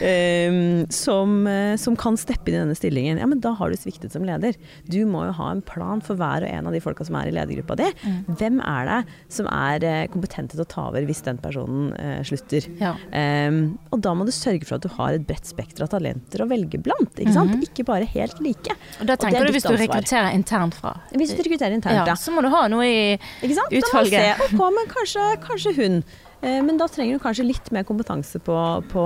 um, 0.06 0.60
som, 1.02 1.36
eh, 1.50 1.74
som 1.80 1.98
kan 1.98 2.18
steppe 2.20 2.50
inn 2.50 2.58
i 2.58 2.62
denne 2.62 2.78
stillingen. 2.78 3.20
Ja, 3.20 3.28
men 3.30 3.42
da 3.44 3.54
har 3.58 3.72
du 3.72 3.78
sviktet 3.80 4.14
som 4.14 4.26
leder. 4.26 4.56
Du 4.90 5.00
må 5.08 5.26
jo 5.28 5.36
ha 5.40 5.50
en 5.54 5.64
plan 5.66 6.02
for 6.04 6.20
hver 6.20 6.46
og 6.46 6.50
en 6.50 6.70
av 6.70 6.76
de 6.76 6.82
folka 6.84 7.06
som 7.06 7.18
er 7.20 7.30
i 7.30 7.34
ledergruppa 7.36 7.78
di. 7.80 7.90
Hvem 8.40 8.60
er 8.64 8.88
det 8.90 9.00
som 9.32 9.48
er 9.50 9.86
eh, 9.86 10.06
kompetente 10.12 10.56
til 10.56 10.59
å 10.62 10.68
ta 10.68 10.86
over 10.90 11.04
hvis 11.08 11.22
den 11.26 11.40
personen 11.42 11.90
eh, 11.98 12.20
slutter? 12.26 12.66
Ja. 12.80 12.92
Um, 13.12 13.60
og 13.90 14.02
da 14.04 14.14
må 14.16 14.26
du 14.28 14.32
sørge 14.34 14.68
for 14.68 14.78
at 14.78 14.86
du 14.86 14.90
har 14.96 15.16
et 15.16 15.26
bredt 15.28 15.48
spekter 15.48 15.84
av 15.86 15.92
talenter 15.94 16.44
å 16.44 16.48
velge 16.50 16.80
blant. 16.82 17.12
Ikke 17.18 17.34
sant? 17.36 17.56
Ikke 17.66 17.86
bare 17.88 18.08
helt 18.10 18.40
like. 18.44 18.76
Og 19.00 19.10
da 19.10 19.18
tenker 19.20 19.42
og 19.44 19.50
du 19.50 19.56
hvis 19.58 19.68
du 19.68 19.74
rekrutterer 19.76 20.34
internt 20.36 20.78
fra. 20.78 20.94
Hvis 21.14 21.34
du 21.36 21.42
rekrutterer 21.42 21.76
internt, 21.76 22.02
Ja, 22.02 22.08
ja. 22.12 22.16
så 22.18 22.34
må 22.34 22.44
du 22.44 22.50
ha 22.52 22.66
noe 22.72 22.88
i 22.88 23.52
sant? 23.54 23.70
Da 23.70 23.92
må 23.94 24.04
du 24.06 24.10
se, 24.12 24.26
ok, 24.48 24.66
men 24.76 24.90
kanskje, 24.90 25.28
kanskje 25.46 25.76
hun. 25.80 26.02
Eh, 26.42 26.60
Men 26.64 26.78
da 26.80 26.86
trenger 26.88 27.18
du 27.18 27.22
kanskje 27.22 27.44
litt 27.44 27.70
mer 27.74 27.84
kompetanse 27.84 28.40
på, 28.40 28.56
på 28.88 29.02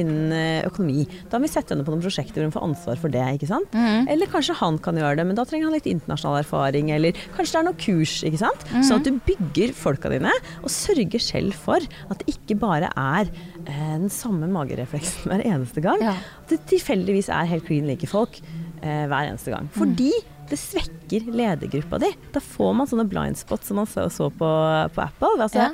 innen 0.00 0.32
eh, 0.34 0.66
økonomi. 0.66 1.04
Da 1.30 1.38
må 1.38 1.46
vi 1.46 1.52
sette 1.52 1.74
henne 1.74 1.84
på 1.86 1.94
noen 1.94 2.02
prosjekter 2.02 2.40
hvor 2.42 2.48
hun 2.48 2.54
får 2.56 2.66
ansvar 2.68 3.00
for 3.02 3.14
det. 3.14 3.22
ikke 3.36 3.50
sant? 3.50 3.70
Mm. 3.76 4.08
Eller 4.10 4.30
kanskje 4.32 4.56
han 4.58 4.78
kan 4.82 4.98
gjøre 4.98 5.20
det, 5.20 5.26
men 5.28 5.38
da 5.38 5.44
trenger 5.46 5.68
han 5.70 5.76
litt 5.76 5.86
internasjonal 5.90 6.40
erfaring. 6.42 6.90
Eller 6.96 7.14
kanskje 7.36 7.54
det 7.54 7.60
er 7.62 7.68
noe 7.70 7.78
kurs. 7.86 8.16
ikke 8.26 8.42
sant? 8.42 8.66
Sånn 8.74 8.98
at 9.00 9.06
du 9.08 9.20
bygger 9.30 9.74
folka 9.78 10.10
dine, 10.12 10.34
og 10.62 10.70
sørger 10.72 11.22
selv 11.22 11.54
for 11.54 11.78
at 12.10 12.20
det 12.24 12.34
ikke 12.36 12.58
bare 12.62 12.90
er 12.98 13.30
eh, 13.68 13.96
den 14.02 14.10
samme 14.12 14.50
magerefleksen 14.50 15.30
hver 15.30 15.46
eneste 15.46 15.84
gang. 15.84 16.02
Ja. 16.02 16.16
At 16.42 16.52
det 16.56 16.62
tilfeldigvis 16.74 17.30
er 17.32 17.50
helt 17.54 17.66
klin 17.70 17.86
like 17.90 18.08
folk 18.10 18.40
eh, 18.82 19.04
hver 19.06 19.30
eneste 19.30 19.54
gang. 19.54 19.70
Fordi 19.78 20.10
det 20.44 20.58
svekker 20.60 21.24
ledergruppa 21.32 21.96
di. 22.02 22.10
Da 22.34 22.40
får 22.44 22.74
man 22.76 22.88
sånne 22.90 23.06
blind 23.08 23.38
spots 23.40 23.70
som 23.70 23.78
man 23.80 23.86
så 23.88 24.26
på, 24.28 24.50
på 24.92 25.00
Apple. 25.00 25.30
Altså, 25.40 25.62
Ja. 25.62 25.70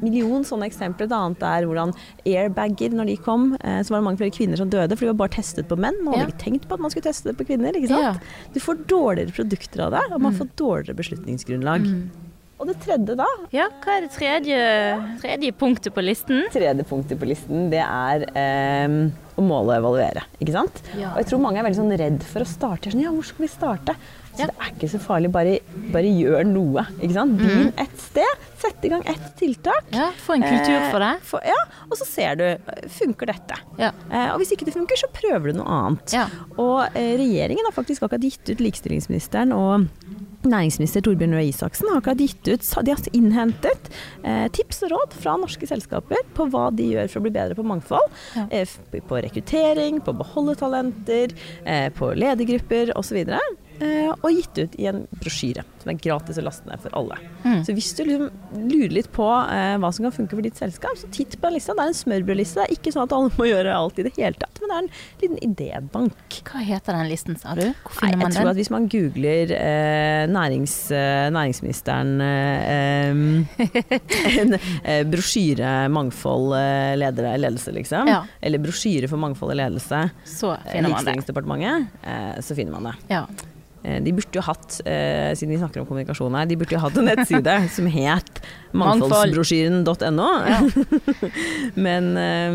Million 0.00 0.44
sånne 0.46 0.68
eksempler. 0.70 1.08
Et 1.10 1.12
annet 1.12 1.42
er 1.42 1.66
hvordan 1.66 1.92
airbager, 2.24 2.94
når 2.94 3.06
de 3.10 3.16
kom, 3.16 3.56
eh, 3.60 3.80
så 3.82 3.90
var 3.90 4.00
det 4.00 4.06
mange 4.06 4.18
flere 4.22 4.30
kvinner 4.36 4.56
som 4.56 4.70
døde, 4.70 4.96
for 4.96 5.04
de 5.04 5.12
var 5.12 5.20
bare 5.26 5.34
testet 5.36 5.66
på 5.68 5.76
menn. 5.76 5.98
Man 6.04 6.14
hadde 6.14 6.30
Ja. 6.30 6.32
ikke 6.32 6.44
tenkt 6.44 6.68
på 6.68 6.74
at 6.74 6.80
man 6.80 6.90
skulle 6.90 7.08
teste 7.10 7.24
det 7.32 7.36
på 7.36 7.46
kvinner. 7.50 7.72
ikke 7.74 7.88
sant? 7.88 8.00
Ja. 8.00 8.14
Du 8.54 8.60
får 8.60 8.86
dårligere 8.86 9.32
produkter 9.34 9.80
av 9.86 9.90
det, 9.92 10.12
og 10.12 10.20
man 10.20 10.32
får 10.32 10.48
dårligere 10.56 10.96
beslutningsgrunnlag. 10.96 11.86
Og 12.60 12.66
det 12.68 12.76
tredje 12.84 13.16
da, 13.16 13.24
Ja, 13.52 13.68
hva 13.80 13.96
er 13.96 14.00
det 14.02 14.10
tredje, 14.12 15.20
tredje 15.22 15.52
punktet 15.56 15.94
på 15.94 16.02
listen? 16.04 16.42
tredje 16.52 16.84
punktet 16.84 17.18
på 17.18 17.26
listen, 17.26 17.70
det 17.70 17.80
er 17.80 18.26
eh, 18.36 18.88
å 19.38 19.40
måle 19.42 19.78
og 19.78 19.80
evaluere. 19.80 20.22
Ikke 20.40 20.52
sant? 20.52 20.82
Ja. 20.94 21.12
Og 21.14 21.22
jeg 21.24 21.26
tror 21.30 21.40
mange 21.40 21.56
er 21.58 21.64
veldig 21.64 21.80
sånn 21.80 21.96
redd 21.98 22.22
for 22.22 22.40
å 22.40 22.46
starte. 22.46 22.92
Sånn, 22.92 23.00
ja, 23.00 23.10
hvor 23.10 23.24
skal 23.24 23.46
vi 23.46 23.48
starte? 23.48 23.96
Så 24.36 24.46
det 24.46 24.54
er 24.56 24.70
ikke 24.72 24.88
så 24.92 25.00
farlig. 25.02 25.30
Bare, 25.34 25.58
bare 25.92 26.10
gjør 26.10 26.46
noe. 26.48 26.84
Ikke 27.00 27.12
sant? 27.16 27.34
Begynn 27.40 27.72
et 27.82 27.96
sted. 28.00 28.46
Sett 28.60 28.84
i 28.84 28.90
gang 28.92 29.02
ett 29.08 29.26
tiltak. 29.40 29.86
Ja, 29.92 30.10
Få 30.24 30.34
en 30.36 30.42
kultur 30.44 30.76
Eh, 30.76 30.90
for 30.92 30.98
det. 31.00 31.12
for- 31.24 31.40
ja, 31.44 31.56
og 31.90 31.96
så 31.98 32.06
ser 32.06 32.34
du. 32.36 32.44
Funker 32.88 33.26
dette? 33.32 33.56
Ja. 33.78 33.90
Eh, 34.10 34.32
og 34.34 34.38
hvis 34.40 34.52
ikke 34.52 34.64
det 34.68 34.74
funker, 34.74 34.96
så 35.00 35.08
prøver 35.12 35.52
du 35.52 35.58
noe 35.58 35.66
annet. 35.66 36.12
Ja. 36.12 36.26
Og 36.58 36.86
eh, 36.94 37.16
regjeringen 37.18 37.64
har 37.64 37.72
faktisk 37.72 38.02
akkurat 38.06 38.20
gitt 38.22 38.48
ut 38.52 38.60
likestillingsministeren 38.60 39.52
og 39.56 39.88
næringsminister 40.44 41.02
Torbjørn 41.04 41.34
Røe 41.36 41.48
Isaksen 41.50 41.88
har 41.90 41.98
akkurat 42.00 42.16
gitt 42.22 42.48
ut 42.48 42.84
De 42.86 42.90
har 42.94 43.02
innhentet 43.12 43.90
eh, 44.24 44.46
tips 44.48 44.82
og 44.86 44.90
råd 44.94 45.12
fra 45.20 45.34
norske 45.36 45.66
selskaper 45.68 46.22
på 46.36 46.46
hva 46.48 46.70
de 46.74 46.86
gjør 46.94 47.10
for 47.12 47.20
å 47.20 47.24
bli 47.26 47.32
bedre 47.34 47.54
på 47.58 47.64
mangfold. 47.66 48.08
Ja. 48.36 48.46
Eh, 48.50 48.64
på 49.04 49.20
rekruttering, 49.20 50.00
på 50.00 50.14
å 50.14 50.18
beholde 50.22 50.56
talenter, 50.56 51.34
eh, 51.64 51.88
på 51.90 52.12
ledergrupper 52.16 52.92
osv. 52.96 53.20
Eh, 53.80 54.10
og 54.12 54.30
gitt 54.34 54.58
ut 54.58 54.74
i 54.80 54.86
en 54.90 55.04
brosjyre 55.20 55.64
som 55.80 55.90
er 55.92 56.00
gratis 56.02 56.36
å 56.36 56.44
laste 56.44 56.68
ned 56.68 56.82
for 56.82 56.92
alle. 56.98 57.16
Mm. 57.44 57.62
Så 57.64 57.72
hvis 57.76 57.90
du 57.96 58.02
liksom 58.04 58.66
lurer 58.68 58.92
litt 58.92 59.08
på 59.14 59.24
eh, 59.24 59.76
hva 59.80 59.90
som 59.96 60.04
kan 60.06 60.14
funke 60.14 60.36
for 60.36 60.44
ditt 60.44 60.58
selskap, 60.60 60.98
så 61.00 61.08
titt 61.14 61.38
på 61.38 61.48
den 61.48 61.56
lista. 61.56 61.76
Det 61.76 61.86
er 61.86 61.92
en 61.92 61.96
smørbrødliste. 61.96 62.60
Det 62.60 62.66
er 62.66 62.76
ikke 62.76 62.92
sånn 62.92 63.06
at 63.08 63.14
alle 63.16 63.32
må 63.38 63.48
gjøre 63.48 63.76
alt 63.76 64.00
i 64.00 64.06
det 64.06 64.12
hele 64.18 64.36
tatt, 64.40 64.60
men 64.60 64.70
det 64.70 64.76
er 64.76 64.82
en 64.82 64.90
liten 65.22 65.40
idébank. 65.48 66.40
Hva 66.50 66.64
heter 66.66 66.98
den 66.98 67.08
listen, 67.08 67.38
sa 67.40 67.54
du? 67.56 67.64
Hvor 67.86 68.04
Nei, 68.04 68.12
finner 68.12 68.26
jeg 68.26 68.36
tror 68.36 68.52
at 68.52 68.60
hvis 68.60 68.72
man 68.74 68.88
googler 68.92 69.54
eh, 69.56 70.24
nærings, 70.30 70.76
eh, 70.92 71.28
næringsministeren 71.32 72.12
eh, 72.26 73.24
en 74.42 74.58
eh, 74.58 75.02
brosjyre 75.08 75.72
mangfold 75.92 76.52
ledere, 77.00 77.36
ledelse, 77.40 77.72
liksom. 77.76 78.10
Ja. 78.10 78.20
Eller 78.44 78.60
brosjyre 78.60 79.08
for 79.08 79.20
mangfold 79.22 79.54
og 79.54 79.60
ledelse. 79.62 80.04
Så 80.28 80.52
finner 80.68 80.92
man 80.92 81.00
det. 81.00 81.16
Likestillingsdepartementet. 81.16 81.86
Eh, 82.02 82.40
så 82.44 82.54
finner 82.54 82.72
man 82.72 82.90
det. 82.90 82.94
Ja. 83.14 83.24
Eh, 83.82 83.96
De 84.04 84.12
burde 84.12 84.36
jo 84.36 84.42
hatt, 84.44 84.80
eh, 84.84 85.30
siden 85.32 85.54
vi 85.54 85.58
snakker 85.60 85.80
om 85.80 85.86
kommunikasjon 85.88 86.34
her, 86.36 86.44
de 86.50 86.56
burde 86.60 86.74
jo 86.76 86.82
hatt 86.82 86.98
en 87.00 87.06
nettside 87.08 87.54
som 87.76 87.86
het 87.88 88.42
mangfoldsbrosjyren.no. 88.76 90.28
men 91.86 92.10
eh, 92.16 92.52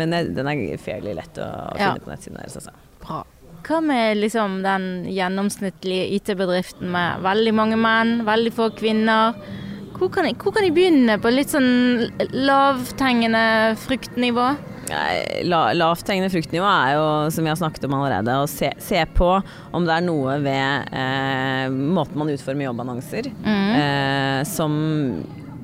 men 0.00 0.16
den 0.34 0.48
er 0.48 0.76
fairly 0.80 1.14
lett 1.18 1.36
å 1.38 1.48
Ja. 1.78 1.92
finne 1.92 2.00
på 2.04 2.12
nettsiden 2.14 2.40
deres, 2.40 2.56
altså. 2.56 2.72
Bra. 3.04 3.22
Hva 3.64 3.78
med 3.80 4.18
liksom 4.20 4.58
den 4.64 5.06
gjennomsnittlige 5.08 6.08
IT-bedriften 6.18 6.90
med 6.92 7.22
veldig 7.24 7.54
mange 7.56 7.76
menn, 7.80 8.18
veldig 8.26 8.52
få 8.52 8.70
kvinner? 8.76 9.36
Hvor 9.94 10.10
kan, 10.12 10.24
de, 10.26 10.34
hvor 10.34 10.52
kan 10.52 10.64
jeg 10.66 10.74
begynne 10.74 11.16
på 11.22 11.30
litt 11.32 11.52
sånn 11.54 12.10
lavthengende 12.34 13.76
fruktnivå? 13.84 14.48
La, 15.48 15.60
Lavthengende 15.76 16.30
fruktnivå 16.32 16.66
er 16.68 16.94
jo, 16.96 17.04
som 17.34 17.44
vi 17.46 17.50
har 17.52 17.58
snakket 17.60 17.86
om 17.88 17.94
allerede, 17.98 18.34
å 18.42 18.48
se, 18.50 18.70
se 18.82 19.00
på 19.16 19.30
om 19.74 19.86
det 19.86 19.94
er 19.96 20.04
noe 20.06 20.36
ved 20.44 20.92
eh, 20.94 21.68
måten 21.72 22.20
man 22.20 22.32
utformer 22.34 22.68
jobbannonser 22.70 23.30
Mm. 23.44 23.70
eh, 23.78 24.40
som 24.48 24.74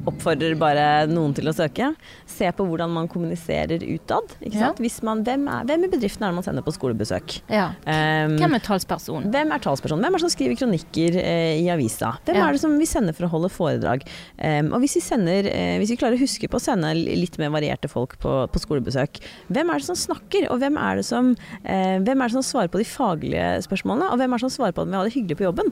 oppfordrer 0.09 0.55
bare 0.61 1.07
noen 1.11 1.35
til 1.37 1.49
å 1.51 1.53
søke. 1.57 1.91
Se 2.31 2.49
på 2.57 2.65
hvordan 2.65 2.89
man 2.95 3.09
kommuniserer 3.11 3.83
utad. 3.85 4.33
Ja. 4.49 4.71
Hvis 4.81 5.01
man, 5.07 5.21
hvem, 5.27 5.45
er, 5.53 5.67
hvem 5.69 5.85
i 5.85 5.91
bedriften 5.93 6.25
er 6.25 6.33
det 6.33 6.39
man 6.39 6.47
sender 6.47 6.65
på 6.65 6.73
skolebesøk? 6.73 7.35
Ja. 7.53 7.67
Um, 7.85 8.37
Hvem 8.41 8.57
er 8.57 8.63
talspersonen? 8.65 9.29
hvem 9.35 9.53
er 9.53 9.61
talspersonen? 9.65 10.03
Hvem 10.07 10.15
er 10.17 10.23
det 10.23 10.25
som 10.25 10.33
skriver 10.33 10.57
kronikker 10.61 11.19
uh, 11.21 11.55
i 11.61 11.67
avisa? 11.75 12.15
Hvem 12.25 12.39
Ja. 12.41 12.47
er 12.49 12.57
det 12.57 12.63
som 12.63 12.79
vi 12.81 12.87
sender 12.89 13.13
for 13.17 13.27
å 13.29 13.33
holde 13.35 13.51
foredrag? 13.53 14.07
Um, 14.41 14.73
og 14.77 14.81
hvis 14.85 14.97
vi, 14.97 15.03
sender, 15.05 15.51
uh, 15.51 15.77
hvis 15.83 15.93
vi 15.93 15.99
klarer 16.01 16.17
å 16.17 16.23
huske 16.23 16.49
på 16.49 16.57
å 16.61 16.65
sende 16.65 16.95
litt 16.97 17.37
mer 17.43 17.53
varierte 17.55 17.91
folk 17.93 18.17
på, 18.23 18.35
på 18.51 18.63
skolebesøk, 18.65 19.21
hvem 19.53 19.69
er 19.75 19.83
det 19.83 19.89
som 19.91 19.99
snakker? 19.99 20.49
Og 20.55 20.63
hvem 20.63 20.79
er, 20.81 21.01
det 21.03 21.07
som, 21.11 21.33
uh, 21.35 21.97
hvem 22.01 22.17
er 22.25 22.25
det 22.33 22.37
som 22.39 22.47
svarer 22.47 22.73
på 22.73 22.81
de 22.81 22.89
faglige 22.89 23.51
spørsmålene? 23.69 24.09
Og 24.15 24.17
hvem 24.23 24.33
er 24.33 24.41
det 24.41 24.47
som 24.49 24.55
svarer 24.57 24.73
på 24.77 24.87
at 24.87 24.91
vi 24.93 24.97
har 24.99 25.05
det 25.11 25.15
hyggelig 25.19 25.37
på 25.43 25.49
jobben? 25.51 25.69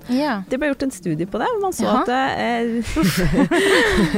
Det 0.49 0.59
ble 0.61 0.69
gjort 0.75 0.85
en 0.89 0.95
studie 0.95 1.27
på 1.29 1.41
det, 1.41 1.49
hvor 1.55 1.65
man 1.65 1.73
så 1.77 1.89
Jaha. 1.89 2.03
at 2.05 2.09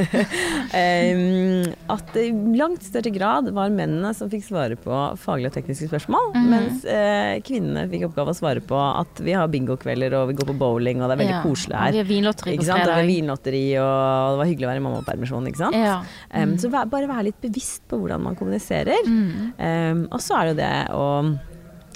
At 1.91 2.11
det 2.15 2.23
i 2.29 2.33
langt 2.57 2.83
større 2.85 3.11
grad 3.13 3.49
var 3.55 3.71
mennene 3.73 4.13
som 4.15 4.29
fikk 4.31 4.45
svare 4.47 4.77
på 4.79 4.93
faglige 5.21 5.51
og 5.51 5.55
tekniske 5.57 5.89
spørsmål, 5.89 6.31
Mhm. 6.35 6.47
mens 6.51 6.85
eh, 6.85 7.39
kvinnene 7.45 7.87
fikk 7.91 8.05
oppgave 8.09 8.31
å 8.33 8.37
svare 8.37 8.61
på 8.63 8.77
at 8.79 9.19
vi 9.23 9.33
har 9.35 9.47
bingokvelder 9.51 10.13
og 10.21 10.29
vi 10.31 10.37
går 10.39 10.47
på 10.51 10.57
bowling 10.57 11.01
og 11.01 11.09
det 11.09 11.17
er 11.17 11.21
veldig 11.25 11.37
Ja. 11.37 11.43
koselig 11.43 11.75
her. 11.77 11.91
Vi 11.91 11.97
har 11.97 12.09
vinlotteri 12.11 12.57
på 12.57 12.63
fredag. 12.63 12.85
Det 12.85 12.95
var 12.95 13.09
vinlotteri 13.11 13.65
og 13.81 14.31
det 14.31 14.39
var 14.41 14.49
hyggelig 14.51 14.67
å 14.67 14.71
være 14.71 14.81
i 14.81 14.85
mammapermisjon. 14.87 15.47
Ikke 15.51 15.57
sant? 15.57 15.75
Ja. 15.75 16.01
Em, 16.31 16.57
så 16.57 16.69
vær, 16.71 16.85
bare 16.89 17.07
være 17.07 17.23
litt 17.29 17.41
bevisst 17.41 17.81
på 17.89 17.99
hvordan 17.99 18.21
man 18.21 18.35
kommuniserer. 18.35 19.03
Mm. 19.05 19.53
Um, 19.59 20.07
og 20.11 20.19
så 20.19 20.35
er 20.39 20.45
det 20.45 20.55
jo 20.55 20.61
det 20.61 20.87
å 20.95 21.39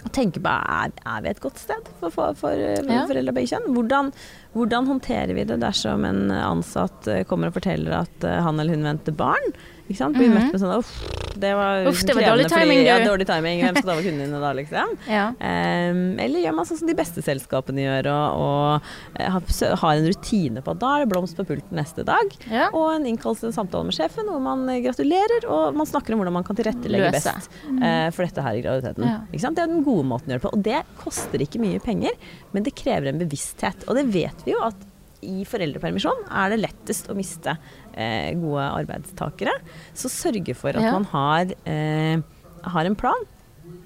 å 0.06 0.12
tenke 0.14 0.42
på 0.44 0.52
er, 0.54 0.92
er 1.06 1.22
vi 1.26 1.32
et 1.34 1.40
godt 1.44 1.58
sted 1.62 1.88
for, 2.00 2.12
for, 2.14 2.36
for 2.40 2.54
eh, 2.54 2.82
Ja. 2.86 3.04
foreldre 3.10 3.34
av 3.34 3.38
begge 3.40 3.52
kjønn. 3.54 3.72
Hvordan, 3.76 4.12
hvordan 4.54 4.90
håndterer 4.92 5.34
vi 5.38 5.46
det 5.50 5.58
dersom 5.64 6.06
en 6.08 6.28
ansatt 6.32 7.08
eh, 7.12 7.24
kommer 7.30 7.50
og 7.52 7.58
forteller 7.58 7.98
at 8.04 8.24
eh, 8.28 8.42
han 8.46 8.60
eller 8.62 8.78
hun 8.78 8.86
venter 8.92 9.16
barn? 9.18 9.56
Ikke 9.86 9.98
sant? 10.00 10.16
Blir 10.18 10.30
Mhm. 10.32 10.38
møtt 10.40 10.52
med 10.56 10.62
sånn 10.62 10.78
uff, 10.80 10.92
det 11.38 11.52
var, 11.54 11.86
Uff, 11.86 12.00
det 12.08 12.16
var 12.16 12.24
dårlig 12.24 12.48
timing, 12.50 12.80
fordi, 12.80 12.86
ja, 12.88 12.96
dårlig 13.06 13.26
timing. 13.28 13.60
Hvem 13.62 13.76
skal 13.76 13.90
da 13.92 13.96
være 14.00 14.06
kundene 14.08 14.40
da, 14.42 14.52
liksom? 14.56 14.94
Ja. 15.12 15.26
um, 15.36 16.00
eller 16.24 16.40
gjør 16.42 16.56
man 16.56 16.66
sånn 16.66 16.80
som 16.80 16.88
de 16.90 16.96
beste 16.98 17.22
selskapene 17.22 17.84
gjør, 17.84 18.08
og, 18.10 18.40
og 18.40 19.20
eh, 19.20 19.30
har, 19.30 19.92
en 20.00 20.08
rutine 20.08 20.64
på 20.66 20.72
at 20.74 20.80
da 20.80 20.94
er 20.96 21.04
det 21.06 21.12
blomst 21.12 21.36
på 21.38 21.46
pulten 21.46 21.76
neste 21.78 22.06
dag. 22.08 22.34
Ja. 22.50 22.70
Og 22.72 22.96
en 22.96 23.06
innkallelse 23.12 23.52
samtale 23.54 23.84
med 23.90 23.94
sjefen 24.00 24.26
hvor 24.32 24.42
man 24.42 24.64
eh, 24.72 24.80
gratulerer, 24.88 25.46
og 25.52 25.76
man 25.76 25.86
snakker 25.86 26.16
om 26.16 26.24
hvordan 26.24 26.38
man 26.40 26.48
kan 26.48 26.56
tilrettelegge 26.58 27.12
Løse. 27.12 27.36
best 27.36 27.62
uh, 27.68 28.10
for 28.16 28.24
dette 28.26 28.42
her 28.48 28.56
i 28.58 28.64
graviditeten. 28.66 29.06
Ja. 29.06 29.20
Ikke 29.30 29.44
sant? 29.46 29.60
Det 29.60 29.68
er 29.68 29.74
den 29.76 29.84
gode 29.86 30.08
måten 30.08 30.32
å 30.32 30.36
gjøre 30.38 30.42
det 30.42 30.48
på. 30.48 30.56
Og 30.56 30.64
det 30.66 30.82
koster 31.04 31.46
ikke 31.46 31.62
mye 31.62 31.84
penger, 31.84 32.16
men 32.56 32.64
det 32.66 32.74
krever 32.80 33.12
en 33.12 33.20
bevissthet. 33.22 33.86
Og 33.90 34.00
det 34.00 34.08
vet 34.16 34.46
vi 34.48 34.56
jo 34.56 34.64
at 34.66 34.76
i 35.26 35.44
foreldrepermisjon 35.50 36.26
er 36.30 36.54
det 36.54 36.62
lettest 36.64 37.10
å 37.12 37.16
miste 37.18 37.58
eh, 37.94 38.32
gode 38.40 38.66
arbeidstakere. 38.82 39.54
Så 39.98 40.12
sørge 40.14 40.56
for 40.58 40.70
at 40.78 40.84
Ja. 40.86 40.92
man 40.96 41.08
har, 41.12 41.52
eh, 41.66 42.20
har 42.76 42.86
en 42.90 42.96
plan 42.96 43.26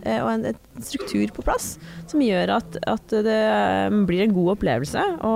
eh, 0.04 0.20
og 0.24 0.30
en, 0.34 0.46
en 0.52 0.84
struktur 0.84 1.32
på 1.36 1.44
plass 1.48 1.74
som 2.08 2.20
gjør 2.24 2.52
at, 2.58 2.78
at 2.88 3.08
det 3.26 3.36
eh, 3.36 3.90
blir 4.08 4.24
en 4.26 4.36
god 4.36 4.54
opplevelse 4.58 5.04
å 5.28 5.34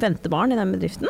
vente 0.00 0.28
barn 0.32 0.52
i 0.52 0.58
den 0.60 0.72
bedriften. 0.76 1.08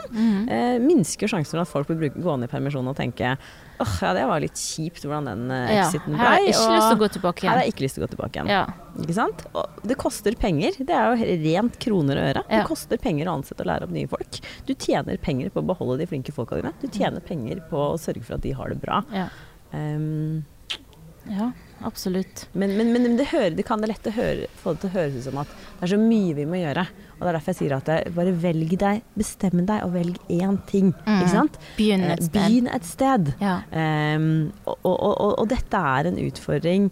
Eh, 0.50 0.78
minsker 0.82 1.30
sjansen 1.30 1.58
for 1.58 1.64
at 1.64 1.70
folk 1.72 1.90
vil 1.92 2.10
gående 2.16 2.46
i 2.48 2.52
permisjon 2.52 2.88
og 2.90 2.96
tenke 2.98 3.36
åh, 3.80 3.94
ja 4.04 4.12
det 4.16 4.26
var 4.28 4.42
litt 4.42 4.60
kjipt 4.60 5.04
hvordan 5.06 5.28
den 5.30 5.54
eh, 5.54 5.72
exiten 5.80 6.16
her 6.18 6.26
har 6.26 6.36
ble. 6.36 6.50
jeg 6.50 6.54
ikke 6.54 6.76
lyst 6.76 6.86
til 6.86 6.96
å 6.96 7.00
gå 7.00 7.08
tilbake 7.16 7.46
her 7.46 7.52
har 7.54 7.62
jeg 7.64 7.74
ikke 7.74 7.84
lyst 7.86 7.98
til 7.98 8.02
å 8.02 8.06
gå 8.06 8.10
tilbake 8.14 8.38
igjen. 8.40 8.52
Ja. 8.52 8.62
Ikke 9.00 9.16
sant? 9.16 9.44
Og 9.54 9.82
det 9.90 9.96
koster 10.00 10.36
penger. 10.40 10.76
Det 10.78 10.96
er 10.96 11.10
jo 11.10 11.28
rent 11.46 11.78
kroner 11.82 12.20
og 12.20 12.28
øre. 12.32 12.44
Ja. 12.46 12.60
Det 12.60 12.68
koster 12.68 13.00
penger 13.00 13.30
å 13.30 13.38
ansette 13.40 13.64
og 13.64 13.70
lære 13.70 13.88
opp 13.88 13.94
nye 13.94 14.10
folk. 14.10 14.40
Du 14.68 14.74
tjener 14.74 15.20
penger 15.22 15.52
på 15.54 15.62
å 15.62 15.68
beholde 15.72 16.00
de 16.02 16.08
flinke 16.10 16.34
folka 16.36 16.60
dine. 16.60 16.74
Du 16.82 16.88
tjener 16.88 17.24
penger 17.24 17.62
på 17.70 17.84
å 17.92 17.98
sørge 18.00 18.24
for 18.26 18.38
at 18.38 18.46
de 18.46 18.54
har 18.56 18.72
det 18.74 18.80
bra. 18.82 19.02
Ja. 19.14 19.28
Um, 19.72 20.42
ja, 21.30 21.52
absolutt. 21.86 22.48
men, 22.52 22.76
men, 22.76 22.92
men 22.92 23.16
det, 23.16 23.28
hører, 23.30 23.54
det 23.54 23.66
kan 23.68 23.82
det 23.82 23.92
lett 23.92 24.08
høre, 24.16 24.48
få 24.62 24.74
det 24.74 24.82
til 24.82 24.90
å 24.90 24.94
høres 24.96 25.18
ut 25.18 25.26
som 25.28 25.40
at 25.42 25.52
det 25.52 25.86
er 25.86 25.92
så 25.92 26.00
mye 26.00 26.36
vi 26.38 26.46
må 26.48 26.60
gjøre. 26.60 26.86
Og 27.20 27.26
det 27.26 27.28
er 27.28 27.36
derfor 27.36 27.52
jeg 27.52 27.58
sier 27.60 27.76
at 27.76 27.88
jeg 27.92 28.12
bare 28.16 28.32
velg 28.42 28.70
deg, 28.80 29.02
bestem 29.20 29.60
deg 29.68 29.84
og 29.84 29.92
velg 29.92 30.16
én 30.32 30.56
ting. 30.70 30.90
Mm. 31.04 31.18
Ikke 31.18 31.32
sant? 31.34 31.58
Begynn 31.76 32.00
Eh, 32.08 32.12
et 32.16 32.22
sted. 32.24 32.40
Begynn 32.40 32.70
et 32.72 32.86
sted. 32.88 33.32
Ja. 33.44 33.58
Um, 34.16 34.52
og, 34.64 34.78
og, 34.88 34.98
og, 35.20 35.34
og 35.44 35.48
dette 35.52 35.76
er 35.76 36.08
en 36.08 36.18
utfordring 36.24 36.88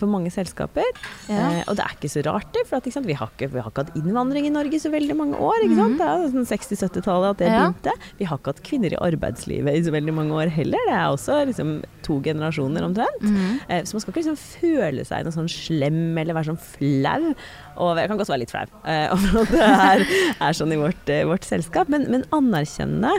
for 0.00 0.10
mange 0.10 0.32
selskaper. 0.34 0.86
Ja. 1.28 1.48
Eh, 1.48 1.62
og 1.66 1.78
det 1.78 1.84
er 1.86 1.96
ikke 1.96 2.12
så 2.12 2.24
rart, 2.26 2.50
det. 2.56 2.64
For 2.68 2.80
at, 2.80 2.88
sant, 2.94 3.08
vi, 3.08 3.16
har 3.18 3.32
ikke, 3.34 3.50
vi 3.52 3.62
har 3.62 3.70
ikke 3.72 3.86
hatt 3.86 3.98
innvandring 3.98 4.48
i 4.48 4.54
Norge 4.54 4.78
i 4.78 4.82
så 4.82 4.92
veldig 4.94 5.16
mange 5.18 5.40
år. 5.42 5.66
Sant? 5.78 5.98
Det 6.00 6.08
er 6.08 6.26
sånn 6.34 6.48
60-70-tallet 6.52 7.34
at 7.34 7.42
det. 7.42 7.52
Ja. 7.52 7.66
begynte. 7.68 8.12
Vi 8.20 8.28
har 8.28 8.40
ikke 8.40 8.54
hatt 8.54 8.64
kvinner 8.66 8.94
i 8.94 9.00
arbeidslivet 9.08 9.78
i 9.78 9.84
så 9.86 9.94
veldig 9.94 10.16
mange 10.16 10.36
år 10.38 10.52
heller. 10.54 10.88
Det 10.88 10.96
er 10.96 11.06
også 11.08 11.40
liksom, 11.50 11.78
to 12.06 12.20
generasjoner 12.24 12.86
omtrent. 12.88 13.24
Mm 13.24 13.58
Eh, 13.68 13.84
så 13.84 13.96
man 13.96 14.02
skal 14.02 14.12
ikke 14.12 14.22
liksom 14.22 14.38
føle 14.38 15.04
seg 15.06 15.26
noe 15.26 15.34
sånn 15.34 15.50
slem 15.50 16.18
eller 16.20 16.36
være 16.36 16.50
sånn 16.52 16.60
flau. 16.62 17.32
Og 17.78 18.00
jeg 18.00 18.10
kan 18.10 18.20
godt 18.20 18.32
være 18.32 18.42
litt 18.44 18.54
flau 18.54 18.64
eh, 18.64 19.06
over 19.14 19.42
at 19.42 19.52
det 19.52 19.66
er, 19.68 20.06
er 20.48 20.56
sånn 20.56 20.74
i 20.74 20.80
vårt, 20.80 21.12
eh, 21.12 21.26
vårt 21.28 21.46
selskap, 21.48 21.90
men, 21.92 22.08
men 22.12 22.26
anerkjenne 22.34 23.12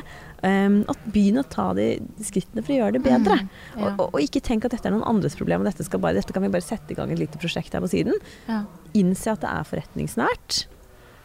eh, 0.45 0.79
at 0.93 1.05
begynn 1.13 1.41
å 1.41 1.45
ta 1.49 1.69
de 1.77 1.91
skrittene 2.25 2.63
for 2.63 2.75
å 2.75 2.79
gjøre 2.81 2.97
det 2.97 3.03
bedre. 3.05 3.39
Mm, 3.43 3.53
Ja. 3.79 3.93
Og, 3.95 4.09
og, 4.13 4.19
ikke 4.23 4.41
tenk 4.43 4.65
at 4.65 4.75
dette 4.75 4.89
er 4.89 4.95
noen 4.95 5.07
andres 5.07 5.37
problem, 5.39 5.63
og 5.63 5.69
dette, 5.69 5.85
skal 5.87 6.01
bare, 6.03 6.17
dette 6.19 6.35
kan 6.35 6.43
vi 6.43 6.51
bare 6.53 6.65
sette 6.65 6.93
i 6.93 6.97
gang 6.97 7.11
et 7.13 7.21
lite 7.21 7.39
prosjekt 7.41 7.73
her 7.75 7.83
på 7.83 7.91
siden. 7.91 8.17
Ja. 8.47 8.63
Innse 8.97 9.35
at 9.35 9.43
det 9.43 9.51
er 9.51 9.67
forretningsnært. 9.69 10.65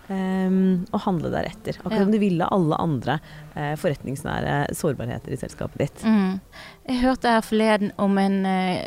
Ehm, 0.08 0.86
og 0.92 1.00
handle 1.00 1.30
deretter. 1.32 1.78
Akkurat 1.78 1.92
Ja. 1.92 1.98
som 2.04 2.10
du 2.12 2.18
ville 2.18 2.46
alle 2.50 2.76
andre 2.76 3.18
uh, 3.56 3.74
forretningsnære 3.76 4.74
sårbarheter 4.74 5.32
i 5.32 5.36
selskapet 5.36 5.78
ditt. 5.78 6.04
Mm. 6.04 6.40
Jeg 6.88 7.00
hørte 7.00 7.28
her 7.28 7.40
forleden 7.40 7.92
om 7.98 8.18
en 8.18 8.46
uh, 8.46 8.78